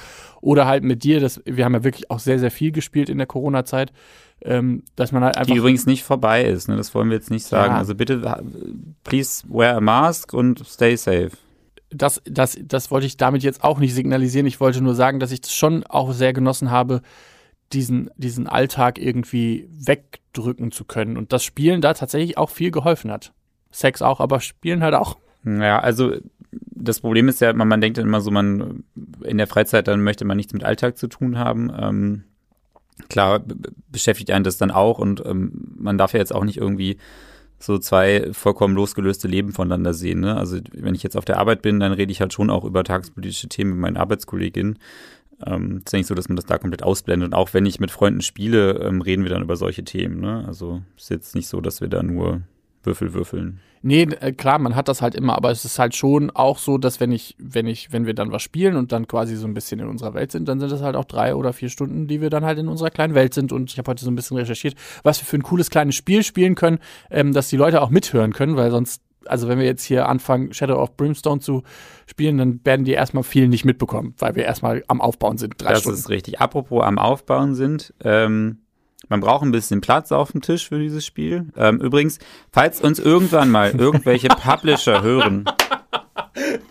Oder 0.40 0.66
halt 0.66 0.84
mit 0.84 1.04
dir, 1.04 1.20
das, 1.20 1.42
wir 1.44 1.64
haben 1.64 1.74
ja 1.74 1.84
wirklich 1.84 2.10
auch 2.10 2.18
sehr, 2.18 2.38
sehr 2.38 2.50
viel 2.50 2.72
gespielt 2.72 3.08
in 3.08 3.18
der 3.18 3.26
Corona-Zeit, 3.26 3.92
ähm, 4.42 4.82
dass 4.96 5.12
man 5.12 5.24
halt 5.24 5.36
einfach. 5.36 5.52
Die 5.52 5.58
übrigens 5.58 5.86
nicht 5.86 6.04
vorbei 6.04 6.44
ist, 6.44 6.68
ne? 6.68 6.76
das 6.76 6.94
wollen 6.94 7.08
wir 7.08 7.16
jetzt 7.16 7.30
nicht 7.30 7.46
sagen. 7.46 7.72
Ja. 7.72 7.78
Also 7.78 7.94
bitte, 7.94 8.42
please 9.04 9.44
wear 9.48 9.76
a 9.76 9.80
mask 9.80 10.32
und 10.34 10.64
stay 10.66 10.96
safe. 10.96 11.30
Das, 11.90 12.20
das, 12.24 12.58
das 12.60 12.90
wollte 12.90 13.06
ich 13.06 13.16
damit 13.16 13.42
jetzt 13.42 13.62
auch 13.62 13.78
nicht 13.78 13.94
signalisieren. 13.94 14.46
Ich 14.46 14.60
wollte 14.60 14.80
nur 14.80 14.94
sagen, 14.94 15.20
dass 15.20 15.30
ich 15.30 15.40
das 15.40 15.54
schon 15.54 15.84
auch 15.84 16.12
sehr 16.12 16.32
genossen 16.32 16.70
habe, 16.70 17.02
diesen, 17.72 18.10
diesen 18.16 18.46
Alltag 18.46 18.98
irgendwie 18.98 19.68
wegdrücken 19.72 20.70
zu 20.70 20.84
können. 20.84 21.16
Und 21.16 21.32
das 21.32 21.44
Spielen 21.44 21.80
da 21.80 21.94
tatsächlich 21.94 22.38
auch 22.38 22.50
viel 22.50 22.70
geholfen 22.70 23.10
hat. 23.10 23.32
Sex 23.70 24.02
auch, 24.02 24.20
aber 24.20 24.40
Spielen 24.40 24.82
halt 24.82 24.94
auch. 24.94 25.16
Ja, 25.44 25.78
also 25.80 26.14
das 26.50 27.00
Problem 27.00 27.28
ist 27.28 27.40
ja, 27.40 27.52
man, 27.52 27.68
man 27.68 27.80
denkt 27.80 27.98
immer 27.98 28.20
so, 28.20 28.30
man 28.30 28.84
in 29.22 29.38
der 29.38 29.46
Freizeit 29.46 29.88
dann 29.88 30.02
möchte 30.02 30.24
man 30.24 30.36
nichts 30.36 30.52
mit 30.52 30.64
Alltag 30.64 30.96
zu 30.96 31.08
tun 31.08 31.38
haben. 31.38 31.72
Ähm, 31.76 32.24
klar 33.08 33.42
beschäftigt 33.88 34.30
einen 34.30 34.44
das 34.44 34.56
dann 34.56 34.70
auch 34.70 34.98
und 34.98 35.24
ähm, 35.26 35.74
man 35.76 35.98
darf 35.98 36.12
ja 36.12 36.20
jetzt 36.20 36.34
auch 36.34 36.44
nicht 36.44 36.58
irgendwie 36.58 36.98
so 37.58 37.78
zwei 37.78 38.30
vollkommen 38.32 38.74
losgelöste 38.74 39.26
Leben 39.26 39.52
voneinander 39.52 39.94
sehen. 39.94 40.20
Ne? 40.20 40.36
Also 40.36 40.58
wenn 40.72 40.94
ich 40.94 41.02
jetzt 41.02 41.16
auf 41.16 41.24
der 41.24 41.38
Arbeit 41.38 41.62
bin, 41.62 41.80
dann 41.80 41.92
rede 41.92 42.12
ich 42.12 42.20
halt 42.20 42.32
schon 42.32 42.50
auch 42.50 42.64
über 42.64 42.84
tagespolitische 42.84 43.48
Themen 43.48 43.70
mit 43.72 43.80
meinen 43.80 43.96
Arbeitskolleginnen. 43.96 44.78
Ähm, 45.44 45.82
ist 45.84 45.92
ja 45.92 45.98
nicht 45.98 46.06
so, 46.06 46.14
dass 46.14 46.28
man 46.28 46.36
das 46.36 46.46
da 46.46 46.58
komplett 46.58 46.82
ausblendet. 46.82 47.28
Und 47.28 47.34
auch 47.34 47.54
wenn 47.54 47.66
ich 47.66 47.80
mit 47.80 47.90
Freunden 47.90 48.22
spiele, 48.22 48.80
ähm, 48.80 49.00
reden 49.00 49.22
wir 49.24 49.30
dann 49.30 49.42
über 49.42 49.56
solche 49.56 49.84
Themen. 49.84 50.20
Ne? 50.20 50.44
Also 50.46 50.82
ist 50.96 51.10
jetzt 51.10 51.34
nicht 51.34 51.48
so, 51.48 51.60
dass 51.60 51.80
wir 51.80 51.88
da 51.88 52.02
nur 52.02 52.42
Würfel 52.82 53.14
würfeln. 53.14 53.60
Nee, 53.86 54.02
äh, 54.02 54.32
klar, 54.32 54.58
man 54.58 54.74
hat 54.74 54.88
das 54.88 55.02
halt 55.02 55.14
immer, 55.14 55.36
aber 55.36 55.50
es 55.50 55.66
ist 55.66 55.78
halt 55.78 55.94
schon 55.94 56.30
auch 56.30 56.58
so, 56.58 56.78
dass 56.78 57.00
wenn 57.00 57.12
ich, 57.12 57.36
wenn 57.38 57.66
ich, 57.66 57.92
wenn 57.92 58.06
wir 58.06 58.14
dann 58.14 58.32
was 58.32 58.40
spielen 58.40 58.76
und 58.76 58.92
dann 58.92 59.06
quasi 59.06 59.36
so 59.36 59.46
ein 59.46 59.52
bisschen 59.52 59.78
in 59.78 59.88
unserer 59.88 60.14
Welt 60.14 60.32
sind, 60.32 60.48
dann 60.48 60.58
sind 60.58 60.72
das 60.72 60.80
halt 60.80 60.96
auch 60.96 61.04
drei 61.04 61.34
oder 61.34 61.52
vier 61.52 61.68
Stunden, 61.68 62.06
die 62.06 62.22
wir 62.22 62.30
dann 62.30 62.46
halt 62.46 62.58
in 62.58 62.68
unserer 62.68 62.90
kleinen 62.90 63.14
Welt 63.14 63.34
sind. 63.34 63.52
Und 63.52 63.70
ich 63.70 63.78
habe 63.78 63.90
heute 63.90 64.02
so 64.02 64.10
ein 64.10 64.16
bisschen 64.16 64.38
recherchiert, 64.38 64.74
was 65.02 65.20
wir 65.20 65.26
für 65.26 65.36
ein 65.36 65.42
cooles 65.42 65.68
kleines 65.68 65.96
Spiel 65.96 66.22
spielen 66.22 66.54
können, 66.54 66.78
ähm, 67.10 67.34
dass 67.34 67.48
die 67.48 67.58
Leute 67.58 67.82
auch 67.82 67.90
mithören 67.90 68.32
können, 68.32 68.56
weil 68.56 68.70
sonst, 68.70 69.02
also 69.28 69.48
wenn 69.48 69.58
wir 69.58 69.66
jetzt 69.66 69.84
hier 69.84 70.08
anfangen, 70.08 70.52
Shadow 70.52 70.80
of 70.80 70.96
Brimstone 70.96 71.40
zu 71.40 71.62
spielen, 72.06 72.38
dann 72.38 72.60
werden 72.64 72.84
die 72.84 72.92
erstmal 72.92 73.24
viel 73.24 73.48
nicht 73.48 73.64
mitbekommen, 73.64 74.14
weil 74.18 74.34
wir 74.34 74.44
erstmal 74.44 74.84
am 74.88 75.00
Aufbauen 75.00 75.38
sind. 75.38 75.54
Drei 75.58 75.70
das 75.70 75.80
Stunden. 75.80 75.98
ist 75.98 76.08
richtig. 76.08 76.40
Apropos 76.40 76.82
am 76.84 76.98
Aufbauen 76.98 77.54
sind, 77.54 77.92
ähm, 78.02 78.58
man 79.08 79.20
braucht 79.20 79.44
ein 79.44 79.52
bisschen 79.52 79.80
Platz 79.82 80.12
auf 80.12 80.32
dem 80.32 80.40
Tisch 80.40 80.68
für 80.68 80.78
dieses 80.78 81.04
Spiel. 81.04 81.48
Ähm, 81.56 81.78
übrigens, 81.80 82.18
falls 82.52 82.80
uns 82.80 82.98
irgendwann 82.98 83.50
mal 83.50 83.70
irgendwelche 83.72 84.28
Publisher 84.28 85.02
hören, 85.02 85.44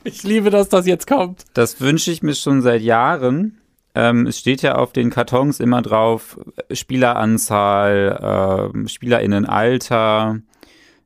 Ich 0.04 0.24
liebe, 0.24 0.50
dass 0.50 0.70
das 0.70 0.88
jetzt 0.88 1.08
kommt. 1.08 1.44
das 1.54 1.80
wünsche 1.80 2.12
ich 2.12 2.24
mir 2.24 2.36
schon 2.36 2.62
seit 2.62 2.82
Jahren. 2.82 3.60
Ähm, 3.96 4.26
es 4.26 4.39
steht 4.39 4.63
ja 4.63 4.76
auf 4.76 4.92
den 4.92 5.12
Kartons 5.12 5.60
immer 5.60 5.84
drauf, 5.84 6.39
Spieleranzahl, 6.72 8.72
ähm, 8.74 8.88
Spielerinnenalter 8.88 10.39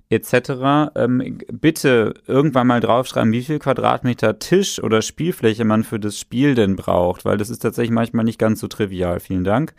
etc. 0.09 0.91
Ähm, 0.95 1.39
bitte 1.51 2.13
irgendwann 2.27 2.67
mal 2.67 2.79
draufschreiben, 2.79 3.31
wie 3.31 3.43
viel 3.43 3.59
Quadratmeter 3.59 4.39
Tisch 4.39 4.81
oder 4.81 5.01
Spielfläche 5.01 5.65
man 5.65 5.83
für 5.83 5.99
das 5.99 6.17
Spiel 6.17 6.55
denn 6.55 6.75
braucht, 6.75 7.25
weil 7.25 7.37
das 7.37 7.49
ist 7.49 7.59
tatsächlich 7.59 7.91
manchmal 7.91 8.25
nicht 8.25 8.39
ganz 8.39 8.59
so 8.59 8.67
trivial. 8.67 9.19
Vielen 9.19 9.43
Dank. 9.43 9.73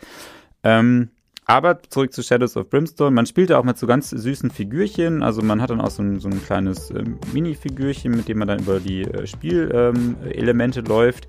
Ähm, 0.63 1.09
Aber 1.45 1.81
zurück 1.81 2.13
zu 2.13 2.21
Shadows 2.21 2.55
of 2.57 2.69
Brimstone. 2.69 3.09
Man 3.11 3.25
spielt 3.25 3.49
da 3.49 3.57
auch 3.57 3.63
mit 3.63 3.77
so 3.79 3.87
ganz 3.87 4.11
süßen 4.11 4.51
Figürchen. 4.51 5.23
Also 5.23 5.41
man 5.41 5.61
hat 5.61 5.71
dann 5.71 5.81
auch 5.81 5.89
so 5.89 6.03
ein, 6.03 6.19
so 6.19 6.29
ein 6.29 6.43
kleines 6.43 6.91
äh, 6.91 7.03
Mini-Figürchen, 7.33 8.11
mit 8.11 8.27
dem 8.27 8.37
man 8.37 8.47
dann 8.47 8.59
über 8.59 8.79
die 8.79 9.01
äh, 9.01 9.25
Spielelemente 9.25 10.81
ähm, 10.81 10.85
läuft. 10.85 11.27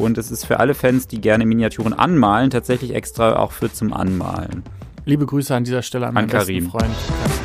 Und 0.00 0.18
es 0.18 0.32
ist 0.32 0.44
für 0.44 0.58
alle 0.58 0.74
Fans, 0.74 1.06
die 1.06 1.20
gerne 1.20 1.46
Miniaturen 1.46 1.92
anmalen, 1.92 2.50
tatsächlich 2.50 2.94
extra 2.94 3.36
auch 3.36 3.52
für 3.52 3.70
zum 3.72 3.92
Anmalen. 3.92 4.64
Liebe 5.04 5.26
Grüße 5.26 5.54
an 5.54 5.62
dieser 5.62 5.82
Stelle 5.82 6.08
an 6.08 6.14
meinen 6.14 6.24
An 6.24 6.30
Karim. 6.30 6.64
besten 6.64 6.70
Freund. 6.70 7.39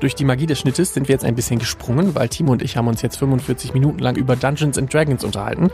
Durch 0.00 0.14
die 0.14 0.24
Magie 0.24 0.46
des 0.46 0.58
Schnittes 0.58 0.92
sind 0.92 1.08
wir 1.08 1.14
jetzt 1.14 1.24
ein 1.24 1.34
bisschen 1.34 1.58
gesprungen, 1.58 2.14
weil 2.14 2.28
Timo 2.28 2.52
und 2.52 2.62
ich 2.62 2.76
haben 2.76 2.86
uns 2.86 3.00
jetzt 3.00 3.16
45 3.16 3.72
Minuten 3.72 3.98
lang 3.98 4.16
über 4.16 4.36
Dungeons 4.36 4.76
and 4.76 4.92
Dragons 4.92 5.24
unterhalten. 5.24 5.70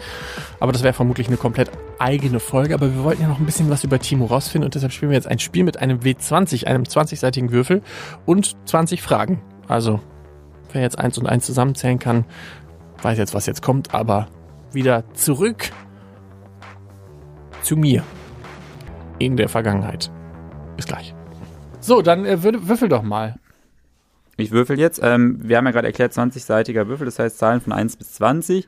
Aber 0.60 0.70
das 0.70 0.84
wäre 0.84 0.94
vermutlich 0.94 1.26
eine 1.26 1.36
komplett 1.36 1.70
eigene 1.98 2.38
Folge. 2.38 2.74
Aber 2.74 2.94
wir 2.94 3.02
wollten 3.02 3.22
ja 3.22 3.28
noch 3.28 3.40
ein 3.40 3.46
bisschen 3.46 3.68
was 3.68 3.82
über 3.82 3.98
Timo 3.98 4.26
rausfinden 4.26 4.66
und 4.66 4.74
deshalb 4.74 4.92
spielen 4.92 5.10
wir 5.10 5.16
jetzt 5.16 5.26
ein 5.26 5.40
Spiel 5.40 5.64
mit 5.64 5.78
einem 5.78 5.98
W20, 5.98 6.66
einem 6.66 6.84
20-seitigen 6.84 7.50
Würfel 7.50 7.82
und 8.24 8.56
20 8.66 9.02
Fragen. 9.02 9.42
Also, 9.66 9.98
wer 10.72 10.82
jetzt 10.82 10.98
eins 10.98 11.18
und 11.18 11.26
eins 11.26 11.44
zusammenzählen 11.44 11.98
kann, 11.98 12.24
weiß 13.02 13.18
jetzt, 13.18 13.34
was 13.34 13.46
jetzt 13.46 13.62
kommt, 13.62 13.92
aber 13.92 14.28
wieder 14.72 15.02
zurück 15.14 15.70
zu 17.62 17.76
mir 17.76 18.04
in 19.18 19.36
der 19.36 19.48
Vergangenheit. 19.48 20.12
Bis 20.76 20.86
gleich. 20.86 21.14
So, 21.80 22.02
dann 22.02 22.24
äh, 22.24 22.42
würfel 22.42 22.88
doch 22.88 23.02
mal. 23.02 23.34
Ich 24.36 24.50
würfel 24.50 24.78
jetzt. 24.78 25.00
Ähm, 25.02 25.38
wir 25.42 25.56
haben 25.56 25.66
ja 25.66 25.72
gerade 25.72 25.86
erklärt, 25.86 26.12
20-seitiger 26.12 26.88
Würfel, 26.88 27.04
das 27.04 27.18
heißt 27.18 27.38
Zahlen 27.38 27.60
von 27.60 27.72
1 27.72 27.96
bis 27.96 28.14
20. 28.14 28.66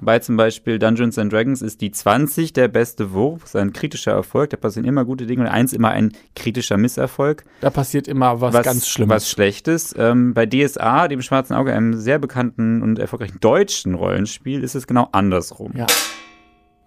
Bei 0.00 0.20
zum 0.20 0.36
Beispiel 0.36 0.78
Dungeons 0.78 1.18
and 1.18 1.32
Dragons 1.32 1.60
ist 1.60 1.80
die 1.80 1.90
20 1.90 2.52
der 2.52 2.68
beste 2.68 3.12
Wurf, 3.12 3.44
ist 3.44 3.56
ein 3.56 3.72
kritischer 3.72 4.12
Erfolg, 4.12 4.50
da 4.50 4.56
passieren 4.56 4.86
immer 4.86 5.04
gute 5.04 5.26
Dinge 5.26 5.42
und 5.42 5.48
1 5.48 5.72
immer 5.72 5.90
ein 5.90 6.12
kritischer 6.36 6.76
Misserfolg. 6.76 7.44
Da 7.60 7.70
passiert 7.70 8.06
immer 8.06 8.40
was, 8.40 8.62
ganz 8.62 8.86
Schlimmes. 8.86 9.16
Was 9.16 9.30
Schlechtes. 9.30 9.94
Ähm, 9.98 10.34
bei 10.34 10.46
DSA, 10.46 11.08
dem 11.08 11.20
Schwarzen 11.20 11.54
Auge, 11.54 11.72
einem 11.72 11.94
sehr 11.94 12.18
bekannten 12.18 12.82
und 12.82 12.98
erfolgreichen 12.98 13.40
deutschen 13.40 13.94
Rollenspiel, 13.94 14.62
ist 14.62 14.76
es 14.76 14.86
genau 14.86 15.08
andersrum. 15.10 15.72
Ja. 15.74 15.86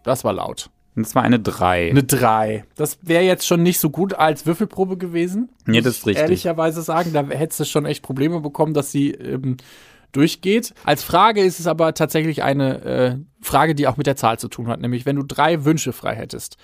Das 0.04 0.24
war 0.24 0.34
laut. 0.34 0.70
Und 0.96 1.06
es 1.06 1.16
war 1.16 1.24
eine 1.24 1.40
3. 1.40 1.92
Eine 1.92 2.04
3. 2.04 2.66
Das 2.76 3.00
wäre 3.02 3.24
jetzt 3.24 3.48
schon 3.48 3.64
nicht 3.64 3.80
so 3.80 3.90
gut 3.90 4.14
als 4.14 4.46
Würfelprobe 4.46 4.98
gewesen. 4.98 5.50
Nee, 5.66 5.80
das 5.82 5.94
ist 5.96 6.00
ich 6.02 6.06
richtig. 6.08 6.22
Ehrlicherweise 6.24 6.82
sagen, 6.82 7.14
da 7.14 7.26
hättest 7.28 7.62
du 7.62 7.66
schon 7.66 7.86
echt 7.86 8.04
Probleme 8.04 8.42
bekommen, 8.42 8.74
dass 8.74 8.92
sie 8.92 9.12
ähm, 9.12 9.58
durchgeht. 10.12 10.74
Als 10.84 11.04
Frage 11.04 11.42
ist 11.42 11.60
es 11.60 11.68
aber 11.68 11.94
tatsächlich 11.94 12.44
eine 12.44 12.82
äh, 12.84 13.18
Frage, 13.42 13.74
die 13.74 13.88
auch 13.88 13.98
mit 13.98 14.08
der 14.08 14.18
Zahl 14.18 14.38
zu 14.38 14.50
tun 14.50 14.68
hat. 14.68 14.82
Nämlich, 14.82 15.06
wenn 15.06 15.16
du 15.16 15.24
drei 15.24 15.64
Wünsche 15.64 15.94
frei 15.94 16.16
hättest, 16.16 16.58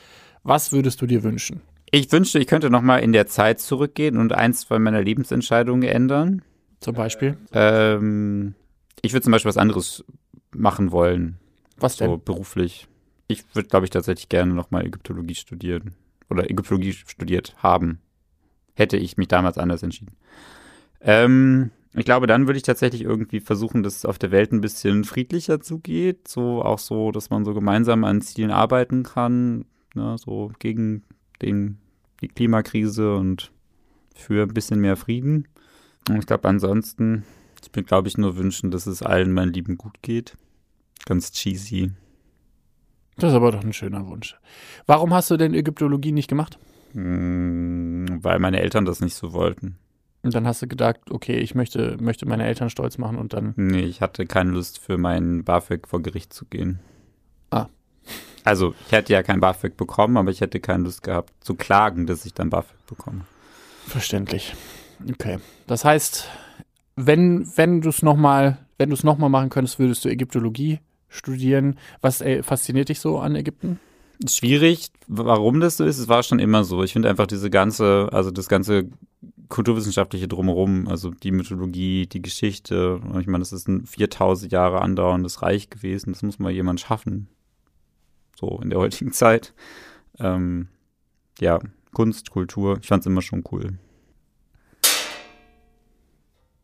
was 0.44 0.72
würdest 0.72 1.02
du 1.02 1.06
dir 1.06 1.24
wünschen? 1.24 1.62
Ich 1.90 2.12
wünschte, 2.12 2.40
ich 2.40 2.48
könnte 2.48 2.70
nochmal 2.70 3.00
in 3.00 3.14
der 3.14 3.28
Zeit 3.28 3.62
zurückgehen 3.62 4.18
und 4.18 4.34
eins 4.34 4.66
von 4.66 4.84
meiner 4.84 5.02
Lebensentscheidungen 5.02 5.88
ändern. 5.88 6.42
Zum 6.82 6.96
Beispiel? 6.96 7.38
Ähm, 7.54 8.56
ich 9.02 9.14
würde 9.14 9.24
zum 9.24 9.32
Beispiel 9.32 9.50
was 9.50 9.58
anderes 9.58 10.04
machen 10.52 10.92
wollen, 10.92 11.38
Was 11.78 11.96
denn? 11.96 12.10
so 12.10 12.18
beruflich. 12.18 12.88
Ich 13.28 13.44
würde, 13.54 13.68
glaube 13.68 13.86
ich, 13.86 13.90
tatsächlich 13.90 14.30
gerne 14.30 14.54
nochmal 14.54 14.86
Ägyptologie 14.86 15.36
studieren. 15.36 15.96
Oder 16.30 16.50
Ägyptologie 16.50 16.94
studiert 16.94 17.56
haben. 17.58 18.00
Hätte 18.74 18.98
ich 18.98 19.18
mich 19.18 19.28
damals 19.28 19.58
anders 19.58 19.84
entschieden. 19.84 20.16
Ähm, 21.02 21.72
ich 21.94 22.06
glaube, 22.06 22.28
dann 22.28 22.48
würde 22.48 22.58
ich 22.58 22.64
tatsächlich 22.64 23.02
irgendwie 23.02 23.40
versuchen, 23.40 23.84
dass 23.84 23.98
es 23.98 24.06
auf 24.06 24.20
der 24.20 24.32
Welt 24.32 24.52
ein 24.52 24.62
bisschen 24.62 25.04
friedlicher 25.04 25.62
zugeht. 25.62 26.28
So 26.28 26.62
auch 26.62 26.80
so, 26.80 27.12
dass 27.12 27.30
man 27.30 27.44
so 27.44 27.54
gemeinsam 27.54 28.04
an 28.04 28.22
Zielen 28.22 28.52
arbeiten 28.52 29.04
kann. 29.04 29.66
Ne, 29.96 30.16
so 30.18 30.52
gegen 30.60 31.04
den, 31.42 31.80
die 32.22 32.28
Klimakrise 32.28 33.16
und 33.16 33.52
für 34.14 34.44
ein 34.44 34.54
bisschen 34.54 34.80
mehr 34.80 34.96
Frieden. 34.96 35.48
Und 36.10 36.20
ich 36.20 36.26
glaube, 36.26 36.48
ansonsten, 36.48 37.24
ich 37.62 37.76
mir, 37.76 37.84
glaube 37.84 38.08
ich, 38.08 38.18
nur 38.18 38.38
wünschen, 38.38 38.72
dass 38.72 38.86
es 38.86 39.02
allen 39.02 39.34
meinen 39.34 39.54
Lieben 39.54 39.78
gut 39.78 40.02
geht. 40.02 40.38
Ganz 41.06 41.32
cheesy. 41.32 41.92
Das 43.18 43.32
ist 43.32 43.36
aber 43.36 43.52
doch 43.52 43.64
ein 43.64 43.74
schöner 43.74 44.08
Wunsch. 44.08 44.36
Warum 44.86 45.14
hast 45.14 45.32
du 45.32 45.38
denn 45.38 45.54
Ägyptologie 45.54 46.12
nicht 46.12 46.28
gemacht? 46.28 46.60
Hm, 46.94 48.20
weil 48.22 48.40
meine 48.40 48.60
Eltern 48.62 48.86
das 48.86 49.02
nicht 49.02 49.16
so 49.16 49.34
wollten. 49.34 49.78
Und 50.24 50.36
dann 50.36 50.48
hast 50.48 50.62
du 50.62 50.68
gedacht, 50.68 51.00
okay, 51.10 51.38
ich 51.38 51.56
möchte, 51.56 51.98
möchte 52.00 52.26
meine 52.26 52.46
Eltern 52.46 52.70
stolz 52.70 52.98
machen 52.98 53.18
und 53.18 53.34
dann. 53.34 53.54
Nee, 53.56 53.82
ich 53.82 54.02
hatte 54.02 54.26
keine 54.26 54.52
Lust 54.52 54.80
für 54.80 54.98
meinen 54.98 55.44
BAföG 55.44 55.88
vor 55.88 56.02
Gericht 56.02 56.34
zu 56.34 56.46
gehen. 56.46 56.80
Ah. 57.50 57.68
Also, 58.44 58.74
ich 58.86 58.92
hätte 58.92 59.14
ja 59.14 59.24
kein 59.24 59.40
BAföG 59.40 59.76
bekommen, 59.78 60.18
aber 60.18 60.32
ich 60.32 60.42
hätte 60.42 60.60
keine 60.60 60.84
Lust 60.84 61.04
gehabt 61.04 61.34
zu 61.40 61.56
klagen, 61.56 62.08
dass 62.08 62.26
ich 62.26 62.34
dann 62.34 62.50
BAföG 62.50 62.86
bekomme. 62.88 63.22
Verständlich. 63.86 64.56
Okay. 65.10 65.40
Das 65.68 65.86
heißt, 65.86 66.30
wenn, 66.96 67.48
wenn 67.56 67.82
du 67.82 67.90
es 67.90 68.02
nochmal, 68.02 68.58
wenn 68.78 68.90
du 68.90 68.96
es 68.96 69.04
nochmal 69.04 69.30
machen 69.30 69.50
könntest, 69.50 69.80
würdest 69.80 70.04
du 70.04 70.10
Ägyptologie 70.10 70.80
studieren. 71.10 71.78
Was 72.02 72.22
äh, 72.22 72.44
fasziniert 72.44 72.90
dich 72.90 73.00
so 73.00 73.20
an 73.20 73.36
Ägypten? 73.36 73.80
Schwierig, 74.28 74.90
warum 75.08 75.60
das 75.60 75.78
so 75.78 75.86
ist, 75.86 76.00
es 76.00 76.08
war 76.08 76.24
schon 76.24 76.40
immer 76.40 76.64
so. 76.64 76.84
Ich 76.84 76.94
finde 76.94 77.10
einfach 77.10 77.28
diese 77.28 77.50
ganze, 77.52 78.10
also 78.12 78.32
das 78.32 78.48
ganze 78.48 78.90
kulturwissenschaftliche 79.50 80.28
drumherum, 80.28 80.88
also 80.88 81.12
die 81.12 81.32
Mythologie, 81.32 82.08
die 82.08 82.22
Geschichte. 82.22 83.00
Ich 83.20 83.28
meine, 83.28 83.44
das 83.44 83.54
ist 83.54 83.68
ein 83.68 83.86
4000 83.86 84.52
Jahre 84.52 84.82
andauerndes 84.82 85.42
Reich 85.42 85.70
gewesen. 85.70 86.14
Das 86.14 86.24
muss 86.24 86.40
mal 86.40 86.52
jemand 86.52 86.80
schaffen. 86.80 87.28
So 88.40 88.60
in 88.62 88.70
der 88.70 88.80
heutigen 88.80 89.12
Zeit. 89.14 89.54
Ähm, 90.20 90.68
ja, 91.40 91.60
Kunst, 91.94 92.32
Kultur, 92.32 92.80
ich 92.82 92.88
fand 92.88 93.02
es 93.02 93.08
immer 93.08 93.22
schon 93.22 93.44
cool. 93.52 93.78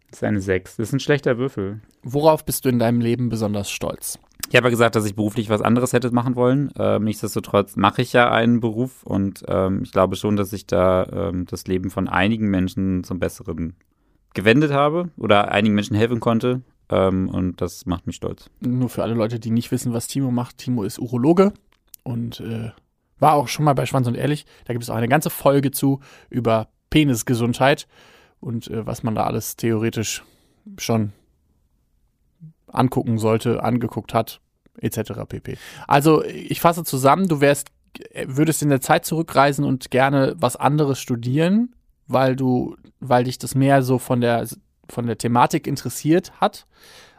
Das 0.10 0.20
ist 0.20 0.24
eine 0.24 0.42
6. 0.42 0.76
Das 0.76 0.90
ist 0.90 0.94
ein 0.94 1.00
schlechter 1.00 1.38
Würfel. 1.38 1.82
Worauf 2.04 2.46
bist 2.46 2.66
du 2.66 2.70
in 2.70 2.80
deinem 2.80 3.02
Leben 3.02 3.30
besonders 3.30 3.72
stolz? 3.72 4.20
Ich 4.54 4.58
habe 4.58 4.68
ja 4.68 4.70
gesagt, 4.70 4.96
dass 4.96 5.06
ich 5.06 5.16
beruflich 5.16 5.50
was 5.50 5.64
anderes 5.64 5.94
hätte 5.94 6.12
machen 6.12 6.36
wollen. 6.36 6.72
Ähm, 6.78 7.06
nichtsdestotrotz 7.06 7.76
mache 7.76 8.04
ich 8.04 8.14
ja 8.14 8.32
einen 8.32 8.60
Beruf 8.60 9.02
und 9.02 9.44
ähm, 9.48 9.82
ich 9.82 9.92
glaube 9.92 10.16
schon, 10.16 10.36
dass 10.36 10.54
ich 10.54 10.68
da 10.68 11.08
ähm, 11.12 11.48
das 11.48 11.66
Leben 11.66 11.90
von 11.90 12.08
einigen 12.08 12.52
Menschen 12.52 13.04
zum 13.04 13.18
Besseren 13.18 13.76
gewendet 14.36 14.72
habe 14.72 15.10
oder 15.18 15.52
einigen 15.52 15.74
Menschen 15.74 15.96
helfen 15.96 16.20
konnte. 16.20 16.62
Ähm, 16.90 17.30
und 17.30 17.62
das 17.62 17.88
macht 17.88 18.06
mich 18.06 18.18
stolz. 18.18 18.52
Nur 18.60 18.90
für 18.90 19.02
alle 19.02 19.16
Leute, 19.16 19.40
die 19.40 19.50
nicht 19.50 19.72
wissen, 19.72 19.92
was 19.92 20.06
Timo 20.06 20.30
macht. 20.30 20.60
Timo 20.60 20.84
ist 20.84 21.00
Urologe 21.00 21.52
und 22.04 22.40
äh, 22.40 22.70
war 23.18 23.34
auch 23.34 23.48
schon 23.48 23.66
mal 23.66 23.74
bei 23.74 23.88
Schwanz 23.88 24.06
und 24.06 24.14
Ehrlich. 24.14 24.46
Da 24.66 24.74
gibt 24.74 24.84
es 24.84 24.92
auch 24.92 24.96
eine 24.96 25.10
ganze 25.10 25.32
Folge 25.32 25.72
zu 25.72 26.00
über 26.30 26.68
Penisgesundheit 26.92 27.88
und 28.40 28.68
äh, 28.68 28.86
was 28.86 29.02
man 29.02 29.16
da 29.16 29.24
alles 29.24 29.56
theoretisch 29.56 30.24
schon 30.78 31.12
angucken 32.68 33.18
sollte, 33.18 33.64
angeguckt 33.64 34.14
hat, 34.14 34.42
etc. 34.84 35.14
pp. 35.28 35.58
Also 35.88 36.24
ich 36.24 36.62
fasse 36.62 36.84
zusammen, 36.84 37.28
du 37.28 37.42
wärst, 37.42 37.70
würdest 38.26 38.62
in 38.62 38.70
der 38.70 38.82
Zeit 38.82 39.06
zurückreisen 39.06 39.66
und 39.66 39.92
gerne 39.92 40.36
was 40.38 40.56
anderes 40.56 41.00
studieren, 41.00 41.76
weil 42.08 42.36
du, 42.36 42.76
weil 43.00 43.24
dich 43.24 43.38
das 43.38 43.56
mehr 43.56 43.82
so 43.82 43.98
von 43.98 44.22
der 44.22 44.48
von 44.90 45.08
der 45.08 45.18
Thematik 45.18 45.68
interessiert 45.68 46.40
hat, 46.42 46.68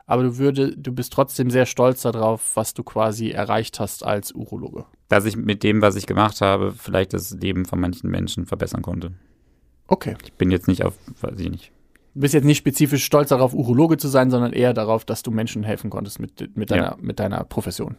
aber 0.06 0.22
du 0.22 0.38
würde, 0.38 0.76
du 0.76 0.92
bist 0.92 1.12
trotzdem 1.12 1.50
sehr 1.50 1.66
stolz 1.66 2.02
darauf, 2.02 2.56
was 2.56 2.74
du 2.74 2.82
quasi 2.82 3.30
erreicht 3.30 3.80
hast 3.80 4.04
als 4.04 4.32
Urologe. 4.32 4.84
Dass 5.08 5.24
ich 5.24 5.36
mit 5.36 5.62
dem, 5.62 5.80
was 5.80 5.96
ich 5.96 6.06
gemacht 6.06 6.40
habe, 6.40 6.72
vielleicht 6.72 7.14
das 7.14 7.30
Leben 7.30 7.64
von 7.64 7.80
manchen 7.80 8.10
Menschen 8.10 8.46
verbessern 8.46 8.82
konnte. 8.82 9.12
Okay. 9.86 10.16
Ich 10.22 10.32
bin 10.34 10.50
jetzt 10.50 10.68
nicht 10.68 10.84
auf, 10.84 10.94
weiß 11.20 11.38
ich 11.40 11.50
nicht. 11.50 11.72
Du 12.14 12.20
bist 12.20 12.32
jetzt 12.34 12.44
nicht 12.44 12.58
spezifisch 12.58 13.04
stolz 13.04 13.30
darauf, 13.30 13.54
Urologe 13.54 13.96
zu 13.96 14.06
sein, 14.08 14.30
sondern 14.30 14.52
eher 14.52 14.72
darauf, 14.72 15.04
dass 15.04 15.22
du 15.22 15.30
Menschen 15.32 15.64
helfen 15.64 15.90
konntest 15.90 16.20
mit, 16.20 16.56
mit, 16.56 16.70
deiner, 16.70 16.82
Ja. 16.82 16.96
mit 17.00 17.18
deiner 17.18 17.42
Profession. 17.44 17.96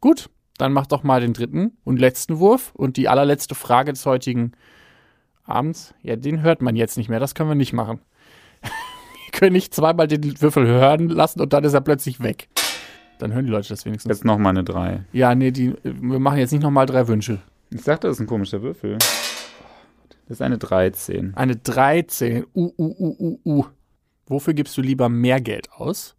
Gut, 0.00 0.28
dann 0.58 0.72
mach 0.72 0.86
doch 0.86 1.02
mal 1.04 1.20
den 1.20 1.32
dritten 1.32 1.76
und 1.84 1.98
letzten 2.00 2.38
Wurf 2.38 2.72
und 2.74 2.96
die 2.96 3.08
allerletzte 3.08 3.54
Frage 3.54 3.92
des 3.92 4.04
heutigen 4.06 4.52
Abends. 5.44 5.94
Ja, 6.02 6.16
den 6.16 6.42
hört 6.42 6.62
man 6.62 6.74
jetzt 6.76 6.96
nicht 6.96 7.08
mehr, 7.08 7.20
das 7.20 7.34
können 7.34 7.48
wir 7.50 7.54
nicht 7.54 7.72
machen. 7.72 8.00
wir 8.62 9.32
können 9.32 9.52
nicht 9.52 9.72
zweimal 9.74 10.08
den 10.08 10.40
Würfel 10.40 10.66
hören 10.66 11.08
lassen 11.08 11.40
und 11.40 11.52
dann 11.52 11.64
ist 11.64 11.74
er 11.74 11.80
plötzlich 11.80 12.20
weg. 12.20 12.48
Dann 13.20 13.32
hören 13.32 13.44
die 13.46 13.52
Leute 13.52 13.68
das 13.68 13.84
wenigstens. 13.84 14.10
Jetzt 14.10 14.24
nochmal 14.24 14.50
eine 14.50 14.64
3. 14.64 15.04
Ja, 15.12 15.34
nee, 15.36 15.52
die, 15.52 15.74
wir 15.84 16.18
machen 16.18 16.38
jetzt 16.38 16.50
nicht 16.50 16.62
nochmal 16.62 16.86
drei 16.86 17.06
Wünsche. 17.06 17.38
Ich 17.70 17.82
sagte, 17.82 18.08
das 18.08 18.16
ist 18.16 18.20
ein 18.20 18.26
komischer 18.26 18.62
Würfel. 18.62 18.98
Das 20.26 20.38
ist 20.38 20.42
eine 20.42 20.58
13. 20.58 21.34
Eine 21.34 21.56
13. 21.56 22.44
Uh, 22.54 22.72
uh, 22.78 22.94
uh, 22.98 23.16
uh, 23.18 23.40
uh. 23.44 23.64
Wofür 24.26 24.54
gibst 24.54 24.76
du 24.76 24.82
lieber 24.82 25.08
mehr 25.08 25.40
Geld 25.40 25.70
aus? 25.72 26.16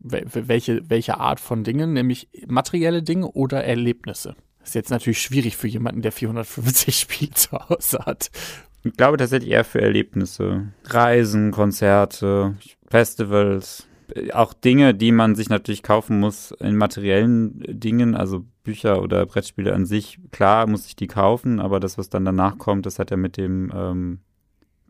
Wel 0.00 0.26
welche, 0.32 0.88
welche 0.90 1.18
Art 1.18 1.40
von 1.40 1.64
Dingen? 1.64 1.92
Nämlich 1.92 2.28
materielle 2.46 3.02
Dinge 3.02 3.28
oder 3.30 3.64
Erlebnisse? 3.64 4.34
Das 4.58 4.70
ist 4.70 4.74
jetzt 4.74 4.90
natürlich 4.90 5.22
schwierig 5.22 5.56
für 5.56 5.68
jemanden, 5.68 6.02
der 6.02 6.12
450 6.12 6.96
Spiele 6.98 7.32
zu 7.32 7.52
Hause 7.52 8.00
hat. 8.04 8.30
Ich 8.82 8.92
glaube 8.94 9.16
tatsächlich 9.16 9.50
eher 9.50 9.64
für 9.64 9.80
Erlebnisse. 9.80 10.72
Reisen, 10.84 11.52
Konzerte, 11.52 12.56
Festivals. 12.90 13.86
Auch 14.32 14.52
Dinge, 14.52 14.94
die 14.94 15.12
man 15.12 15.34
sich 15.34 15.48
natürlich 15.48 15.82
kaufen 15.82 16.20
muss 16.20 16.50
in 16.52 16.76
materiellen 16.76 17.62
Dingen, 17.68 18.14
also 18.14 18.44
Bücher 18.62 19.02
oder 19.02 19.24
Brettspiele 19.26 19.72
an 19.72 19.86
sich, 19.86 20.18
klar 20.30 20.66
muss 20.66 20.86
ich 20.86 20.96
die 20.96 21.06
kaufen, 21.06 21.60
aber 21.60 21.80
das, 21.80 21.98
was 21.98 22.08
dann 22.08 22.24
danach 22.24 22.58
kommt, 22.58 22.86
das 22.86 22.98
hat 22.98 23.10
ja 23.10 23.16
mit 23.16 23.36
dem 23.36 23.72
ähm, 23.74 24.20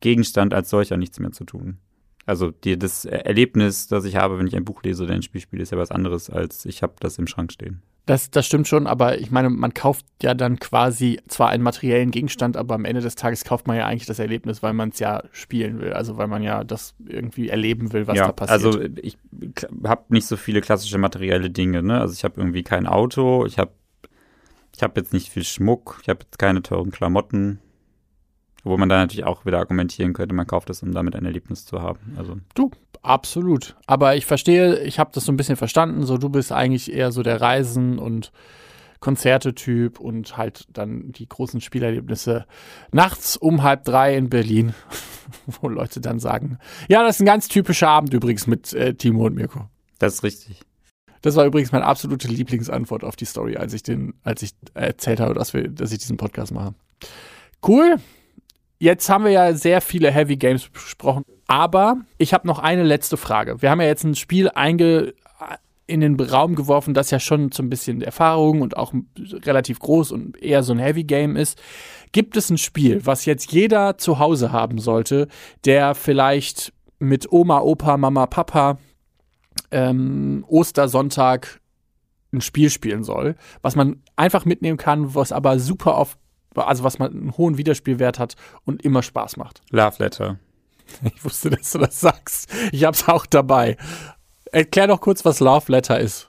Gegenstand 0.00 0.54
als 0.54 0.70
solcher 0.70 0.96
nichts 0.96 1.18
mehr 1.20 1.32
zu 1.32 1.44
tun. 1.44 1.78
Also 2.26 2.50
die, 2.50 2.78
das 2.78 3.04
Erlebnis, 3.04 3.86
das 3.86 4.04
ich 4.04 4.16
habe, 4.16 4.38
wenn 4.38 4.46
ich 4.46 4.56
ein 4.56 4.64
Buch 4.64 4.82
lese 4.82 5.04
oder 5.04 5.14
ein 5.14 5.22
Spiel 5.22 5.40
spiele, 5.40 5.62
ist 5.62 5.72
ja 5.72 5.78
was 5.78 5.90
anderes, 5.90 6.30
als 6.30 6.64
ich 6.64 6.82
habe 6.82 6.94
das 7.00 7.18
im 7.18 7.26
Schrank 7.26 7.52
stehen. 7.52 7.82
Das, 8.06 8.30
das 8.30 8.44
stimmt 8.44 8.68
schon, 8.68 8.86
aber 8.86 9.18
ich 9.18 9.30
meine, 9.30 9.48
man 9.48 9.72
kauft 9.72 10.04
ja 10.22 10.34
dann 10.34 10.58
quasi 10.58 11.20
zwar 11.26 11.48
einen 11.48 11.62
materiellen 11.62 12.10
Gegenstand, 12.10 12.58
aber 12.58 12.74
am 12.74 12.84
Ende 12.84 13.00
des 13.00 13.14
Tages 13.14 13.44
kauft 13.44 13.66
man 13.66 13.78
ja 13.78 13.86
eigentlich 13.86 14.04
das 14.04 14.18
Erlebnis, 14.18 14.62
weil 14.62 14.74
man 14.74 14.90
es 14.90 14.98
ja 14.98 15.22
spielen 15.32 15.80
will. 15.80 15.94
Also 15.94 16.18
weil 16.18 16.28
man 16.28 16.42
ja 16.42 16.64
das 16.64 16.94
irgendwie 17.06 17.48
erleben 17.48 17.94
will, 17.94 18.06
was 18.06 18.18
ja, 18.18 18.26
da 18.26 18.32
passiert. 18.32 18.50
Also 18.50 18.80
ich 19.00 19.16
habe 19.84 20.04
nicht 20.08 20.26
so 20.26 20.36
viele 20.36 20.60
klassische 20.60 20.98
materielle 20.98 21.48
Dinge. 21.48 21.82
Ne? 21.82 21.98
Also 21.98 22.12
ich 22.12 22.24
habe 22.24 22.38
irgendwie 22.38 22.62
kein 22.62 22.86
Auto, 22.86 23.46
ich 23.46 23.58
habe 23.58 23.72
ich 24.76 24.82
hab 24.82 24.96
jetzt 24.98 25.14
nicht 25.14 25.30
viel 25.30 25.44
Schmuck, 25.44 26.00
ich 26.02 26.10
habe 26.10 26.24
jetzt 26.24 26.38
keine 26.38 26.62
teuren 26.62 26.90
Klamotten. 26.90 27.60
Wo 28.64 28.78
man 28.78 28.88
dann 28.88 29.00
natürlich 29.00 29.24
auch 29.24 29.44
wieder 29.44 29.58
argumentieren 29.58 30.14
könnte, 30.14 30.34
man 30.34 30.46
kauft 30.46 30.70
es, 30.70 30.82
um 30.82 30.92
damit 30.92 31.14
ein 31.14 31.26
Erlebnis 31.26 31.66
zu 31.66 31.82
haben. 31.82 32.14
Also 32.16 32.38
du, 32.54 32.70
absolut. 33.04 33.76
Aber 33.86 34.16
ich 34.16 34.26
verstehe, 34.26 34.80
ich 34.80 34.98
habe 34.98 35.10
das 35.12 35.24
so 35.24 35.32
ein 35.32 35.36
bisschen 35.36 35.56
verstanden. 35.56 36.04
So, 36.04 36.18
du 36.18 36.28
bist 36.28 36.52
eigentlich 36.52 36.92
eher 36.92 37.12
so 37.12 37.22
der 37.22 37.40
Reisen- 37.40 37.98
und 37.98 38.32
Konzerte-Typ 39.00 40.00
und 40.00 40.36
halt 40.38 40.66
dann 40.72 41.12
die 41.12 41.28
großen 41.28 41.60
Spielerlebnisse 41.60 42.46
nachts 42.90 43.36
um 43.36 43.62
halb 43.62 43.84
drei 43.84 44.16
in 44.16 44.30
Berlin, 44.30 44.74
wo 45.46 45.68
Leute 45.68 46.00
dann 46.00 46.18
sagen, 46.18 46.58
ja, 46.88 47.02
das 47.02 47.16
ist 47.16 47.20
ein 47.20 47.26
ganz 47.26 47.48
typischer 47.48 47.88
Abend 47.88 48.14
übrigens 48.14 48.46
mit 48.46 48.72
äh, 48.72 48.94
Timo 48.94 49.26
und 49.26 49.34
Mirko. 49.34 49.68
Das 49.98 50.14
ist 50.14 50.22
richtig. 50.22 50.62
Das 51.20 51.36
war 51.36 51.44
übrigens 51.44 51.72
meine 51.72 51.84
absolute 51.84 52.28
Lieblingsantwort 52.28 53.04
auf 53.04 53.16
die 53.16 53.24
Story, 53.26 53.56
als 53.56 53.74
ich 53.74 53.82
den, 53.82 54.14
als 54.22 54.42
ich 54.42 54.52
erzählt 54.72 55.20
habe, 55.20 55.34
dass 55.34 55.52
wir, 55.52 55.68
dass 55.68 55.92
ich 55.92 55.98
diesen 55.98 56.16
Podcast 56.16 56.52
mache. 56.52 56.74
Cool 57.66 57.98
jetzt 58.78 59.08
haben 59.08 59.24
wir 59.24 59.32
ja 59.32 59.54
sehr 59.54 59.80
viele 59.80 60.10
Heavy 60.10 60.36
Games 60.36 60.68
besprochen, 60.68 61.24
aber 61.46 61.98
ich 62.18 62.34
habe 62.34 62.46
noch 62.46 62.58
eine 62.58 62.82
letzte 62.82 63.16
Frage. 63.16 63.60
Wir 63.62 63.70
haben 63.70 63.80
ja 63.80 63.86
jetzt 63.86 64.04
ein 64.04 64.14
Spiel 64.14 64.50
einge 64.50 65.14
in 65.86 66.00
den 66.00 66.18
Raum 66.18 66.54
geworfen, 66.54 66.94
das 66.94 67.10
ja 67.10 67.20
schon 67.20 67.52
so 67.52 67.62
ein 67.62 67.68
bisschen 67.68 68.00
Erfahrung 68.00 68.62
und 68.62 68.76
auch 68.76 68.94
relativ 69.18 69.80
groß 69.80 70.12
und 70.12 70.40
eher 70.42 70.62
so 70.62 70.72
ein 70.72 70.78
Heavy 70.78 71.04
Game 71.04 71.36
ist. 71.36 71.60
Gibt 72.12 72.36
es 72.36 72.48
ein 72.48 72.58
Spiel, 72.58 73.04
was 73.04 73.26
jetzt 73.26 73.52
jeder 73.52 73.98
zu 73.98 74.18
Hause 74.18 74.50
haben 74.50 74.78
sollte, 74.78 75.28
der 75.64 75.94
vielleicht 75.94 76.72
mit 76.98 77.30
Oma, 77.30 77.60
Opa, 77.60 77.98
Mama, 77.98 78.26
Papa 78.26 78.78
ähm, 79.70 80.44
Ostersonntag 80.48 81.60
ein 82.32 82.40
Spiel 82.40 82.70
spielen 82.70 83.04
soll, 83.04 83.36
was 83.62 83.76
man 83.76 84.02
einfach 84.16 84.44
mitnehmen 84.44 84.78
kann, 84.78 85.14
was 85.14 85.32
aber 85.32 85.58
super 85.58 85.98
auf 85.98 86.16
also 86.54 86.84
was 86.84 86.98
man 86.98 87.12
einen 87.12 87.36
hohen 87.36 87.58
Wiederspielwert 87.58 88.18
hat 88.18 88.36
und 88.64 88.82
immer 88.82 89.02
Spaß 89.02 89.36
macht. 89.36 89.62
Love 89.70 89.96
Letter. 89.98 90.38
Ich 91.14 91.24
wusste, 91.24 91.50
dass 91.50 91.72
du 91.72 91.78
das 91.78 91.98
sagst. 91.98 92.52
Ich 92.70 92.84
hab's 92.84 93.08
auch 93.08 93.24
dabei. 93.24 93.78
Erklär 94.52 94.86
doch 94.86 95.00
kurz, 95.00 95.24
was 95.24 95.40
Love 95.40 95.72
Letter 95.72 95.98
ist. 95.98 96.28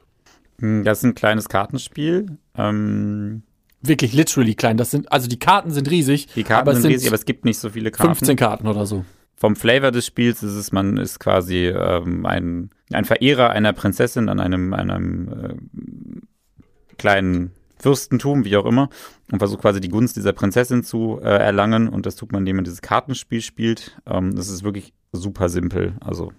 Hm, 0.59 0.83
das 0.83 0.99
ist 0.99 1.03
ein 1.03 1.15
kleines 1.15 1.49
Kartenspiel. 1.49 2.37
Ähm 2.57 3.43
Wirklich 3.81 4.13
literally 4.13 4.55
klein. 4.55 4.77
Das 4.77 4.91
sind, 4.91 5.11
also 5.11 5.27
die 5.27 5.37
Karten 5.37 5.71
sind 5.71 5.89
riesig. 5.91 6.27
Die 6.35 6.43
Karten 6.43 6.71
sind, 6.71 6.81
sind 6.83 6.91
riesig, 6.91 7.07
aber 7.07 7.15
es 7.15 7.25
gibt 7.25 7.45
nicht 7.45 7.59
so 7.59 7.69
viele 7.69 7.91
Karten. 7.91 8.15
15 8.15 8.37
Karten 8.37 8.67
oder 8.67 8.85
so. 8.85 9.05
Vom 9.35 9.55
Flavor 9.55 9.91
des 9.91 10.05
Spiels 10.05 10.41
ist 10.41 10.53
es, 10.53 10.71
man 10.71 10.97
ist 10.97 11.19
quasi 11.19 11.67
ähm, 11.67 12.25
ein, 12.25 12.71
ein 12.91 13.05
Verehrer 13.05 13.49
einer 13.49 13.73
Prinzessin 13.73 14.29
an 14.29 14.39
einem, 14.39 14.73
einem 14.73 15.27
äh, 15.27 16.95
kleinen 16.97 17.51
Fürstentum, 17.77 18.45
wie 18.45 18.57
auch 18.57 18.65
immer, 18.65 18.89
und 19.31 19.39
versucht 19.39 19.61
quasi 19.61 19.81
die 19.81 19.89
Gunst 19.89 20.15
dieser 20.15 20.33
Prinzessin 20.33 20.83
zu 20.83 21.19
äh, 21.21 21.27
erlangen. 21.27 21.89
Und 21.89 22.05
das 22.05 22.15
tut 22.15 22.31
man, 22.31 22.41
indem 22.41 22.57
man 22.57 22.65
dieses 22.65 22.81
Kartenspiel 22.81 23.41
spielt. 23.41 23.99
Ähm, 24.05 24.35
das 24.35 24.49
ist 24.49 24.63
wirklich 24.63 24.93
super 25.11 25.49
simpel. 25.49 25.95
Also 25.99 26.31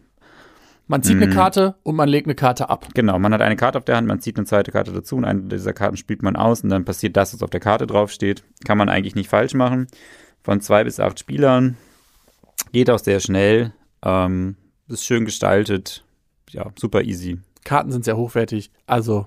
man 0.89 1.03
zieht 1.03 1.17
eine 1.17 1.27
mm. 1.27 1.31
Karte 1.31 1.75
und 1.83 1.97
man 1.97 2.09
legt 2.09 2.27
eine 2.27 2.37
Karte 2.37 2.71
ab. 2.71 2.87
Genau, 2.95 3.19
man 3.19 3.33
hat 3.33 3.41
eine 3.41 3.57
Karte 3.57 3.79
auf 3.79 3.85
der 3.85 3.97
Hand, 3.97 4.07
man 4.07 4.21
zieht 4.21 4.37
eine 4.37 4.47
zweite 4.47 4.71
Karte 4.71 4.93
dazu 4.93 5.17
und 5.17 5.25
eine 5.25 5.43
dieser 5.43 5.73
Karten 5.73 5.97
spielt 5.97 6.23
man 6.23 6.37
aus 6.37 6.63
und 6.63 6.71
dann 6.71 6.85
passiert 6.85 7.17
das, 7.17 7.35
was 7.35 7.43
auf 7.43 7.51
der 7.51 7.61
Karte 7.61 7.89
draufsteht. 7.89 8.45
Kann 8.65 8.79
man 8.79 8.89
eigentlich 8.89 9.17
nicht 9.17 9.29
falsch 9.29 9.55
machen. 9.55 9.89
Von 10.43 10.61
zwei 10.61 10.85
bis 10.85 11.01
acht 11.01 11.19
Spielern. 11.19 11.77
Geht 12.71 12.89
auch 12.89 13.01
sehr 13.01 13.19
schnell. 13.19 13.73
Ähm, 14.05 14.57
ist 14.89 15.05
schön 15.05 15.25
gestaltet. 15.25 16.05
Ja, 16.51 16.71
super 16.79 17.03
easy. 17.03 17.39
Karten 17.65 17.91
sind 17.91 18.05
sehr 18.05 18.17
hochwertig. 18.17 18.71
Also 18.87 19.27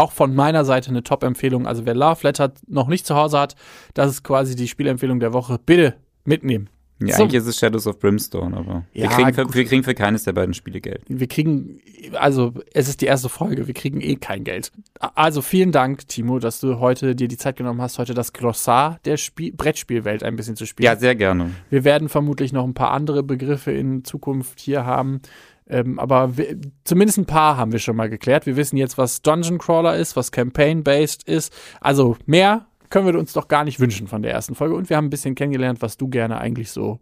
auch 0.00 0.12
von 0.12 0.34
meiner 0.34 0.64
Seite 0.64 0.90
eine 0.90 1.02
Top-Empfehlung. 1.02 1.66
Also 1.66 1.86
wer 1.86 1.94
Love 1.94 2.20
Letter 2.22 2.52
noch 2.66 2.88
nicht 2.88 3.06
zu 3.06 3.14
Hause 3.14 3.38
hat, 3.38 3.54
das 3.94 4.10
ist 4.10 4.24
quasi 4.24 4.56
die 4.56 4.68
Spielempfehlung 4.68 5.20
der 5.20 5.32
Woche. 5.32 5.58
Bitte 5.64 5.94
mitnehmen. 6.24 6.68
Ja, 7.02 7.16
so. 7.16 7.22
eigentlich 7.22 7.40
ist 7.40 7.46
es 7.46 7.58
Shadows 7.58 7.86
of 7.86 7.98
Brimstone, 7.98 8.54
aber 8.54 8.84
ja, 8.92 9.04
wir, 9.04 9.08
kriegen 9.08 9.32
für, 9.32 9.54
wir 9.54 9.64
kriegen 9.64 9.82
für 9.82 9.94
keines 9.94 10.24
der 10.24 10.32
beiden 10.32 10.52
Spiele 10.52 10.82
Geld. 10.82 11.02
Wir 11.08 11.28
kriegen, 11.28 11.80
also 12.12 12.52
es 12.74 12.88
ist 12.88 13.00
die 13.00 13.06
erste 13.06 13.30
Folge, 13.30 13.66
wir 13.66 13.72
kriegen 13.72 14.02
eh 14.02 14.16
kein 14.16 14.44
Geld. 14.44 14.70
Also 15.14 15.40
vielen 15.40 15.72
Dank, 15.72 16.08
Timo, 16.08 16.38
dass 16.38 16.60
du 16.60 16.78
heute 16.78 17.16
dir 17.16 17.28
die 17.28 17.38
Zeit 17.38 17.56
genommen 17.56 17.80
hast, 17.80 17.98
heute 17.98 18.12
das 18.12 18.34
Glossar 18.34 18.98
der 19.06 19.16
Spiel 19.16 19.52
Brettspielwelt 19.52 20.22
ein 20.22 20.36
bisschen 20.36 20.56
zu 20.56 20.66
spielen. 20.66 20.84
Ja, 20.84 20.96
sehr 20.96 21.14
gerne. 21.14 21.52
Wir 21.70 21.84
werden 21.84 22.10
vermutlich 22.10 22.52
noch 22.52 22.64
ein 22.64 22.74
paar 22.74 22.90
andere 22.90 23.22
Begriffe 23.22 23.72
in 23.72 24.04
Zukunft 24.04 24.60
hier 24.60 24.84
haben. 24.84 25.22
Ähm, 25.70 25.98
aber 25.98 26.36
wir, 26.36 26.56
zumindest 26.84 27.18
ein 27.18 27.26
paar 27.26 27.56
haben 27.56 27.72
wir 27.72 27.78
schon 27.78 27.96
mal 27.96 28.10
geklärt. 28.10 28.46
Wir 28.46 28.56
wissen 28.56 28.76
jetzt, 28.76 28.98
was 28.98 29.22
Dungeon 29.22 29.58
Crawler 29.58 29.96
ist, 29.96 30.16
was 30.16 30.32
Campaign-based 30.32 31.22
ist. 31.22 31.52
Also 31.80 32.16
mehr 32.26 32.66
können 32.90 33.06
wir 33.06 33.18
uns 33.18 33.32
doch 33.32 33.48
gar 33.48 33.64
nicht 33.64 33.80
wünschen 33.80 34.08
von 34.08 34.22
der 34.22 34.32
ersten 34.32 34.54
Folge. 34.54 34.74
Und 34.74 34.90
wir 34.90 34.96
haben 34.96 35.06
ein 35.06 35.10
bisschen 35.10 35.34
kennengelernt, 35.34 35.80
was 35.80 35.96
du 35.96 36.08
gerne 36.08 36.38
eigentlich 36.40 36.70
so 36.70 37.00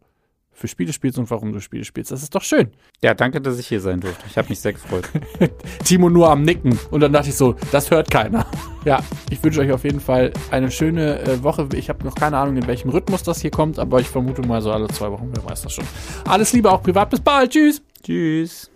für 0.58 0.68
Spiele 0.68 0.92
spielst 0.92 1.18
und 1.18 1.30
warum 1.30 1.52
du 1.52 1.60
Spiele 1.60 1.84
spielst. 1.84 2.10
Das 2.10 2.22
ist 2.22 2.34
doch 2.34 2.42
schön. 2.42 2.68
Ja, 3.02 3.14
danke, 3.14 3.40
dass 3.40 3.58
ich 3.58 3.68
hier 3.68 3.80
sein 3.80 4.00
durfte. 4.00 4.24
Ich 4.28 4.36
habe 4.36 4.48
mich 4.48 4.60
sehr 4.60 4.72
gefreut. 4.72 5.08
Timo 5.84 6.10
nur 6.10 6.28
am 6.28 6.42
Nicken. 6.42 6.78
Und 6.90 7.00
dann 7.00 7.12
dachte 7.12 7.28
ich 7.28 7.36
so, 7.36 7.54
das 7.70 7.90
hört 7.90 8.10
keiner. 8.10 8.44
Ja, 8.84 9.00
ich 9.30 9.42
wünsche 9.42 9.60
euch 9.60 9.70
auf 9.70 9.84
jeden 9.84 10.00
Fall 10.00 10.32
eine 10.50 10.70
schöne 10.70 11.20
äh, 11.20 11.42
Woche. 11.42 11.68
Ich 11.74 11.88
habe 11.88 12.04
noch 12.04 12.14
keine 12.14 12.36
Ahnung, 12.36 12.56
in 12.56 12.66
welchem 12.66 12.90
Rhythmus 12.90 13.22
das 13.22 13.40
hier 13.40 13.50
kommt, 13.50 13.78
aber 13.78 14.00
ich 14.00 14.08
vermute 14.08 14.42
mal 14.42 14.60
so 14.60 14.72
alle 14.72 14.88
zwei 14.88 15.10
Wochen. 15.10 15.30
Wer 15.32 15.44
weiß 15.44 15.62
das 15.62 15.72
schon. 15.72 15.84
Alles 16.26 16.52
Liebe 16.52 16.70
auch 16.70 16.82
privat. 16.82 17.10
Bis 17.10 17.20
bald. 17.20 17.52
Tschüss. 17.52 17.82
Tschüss. 18.02 18.70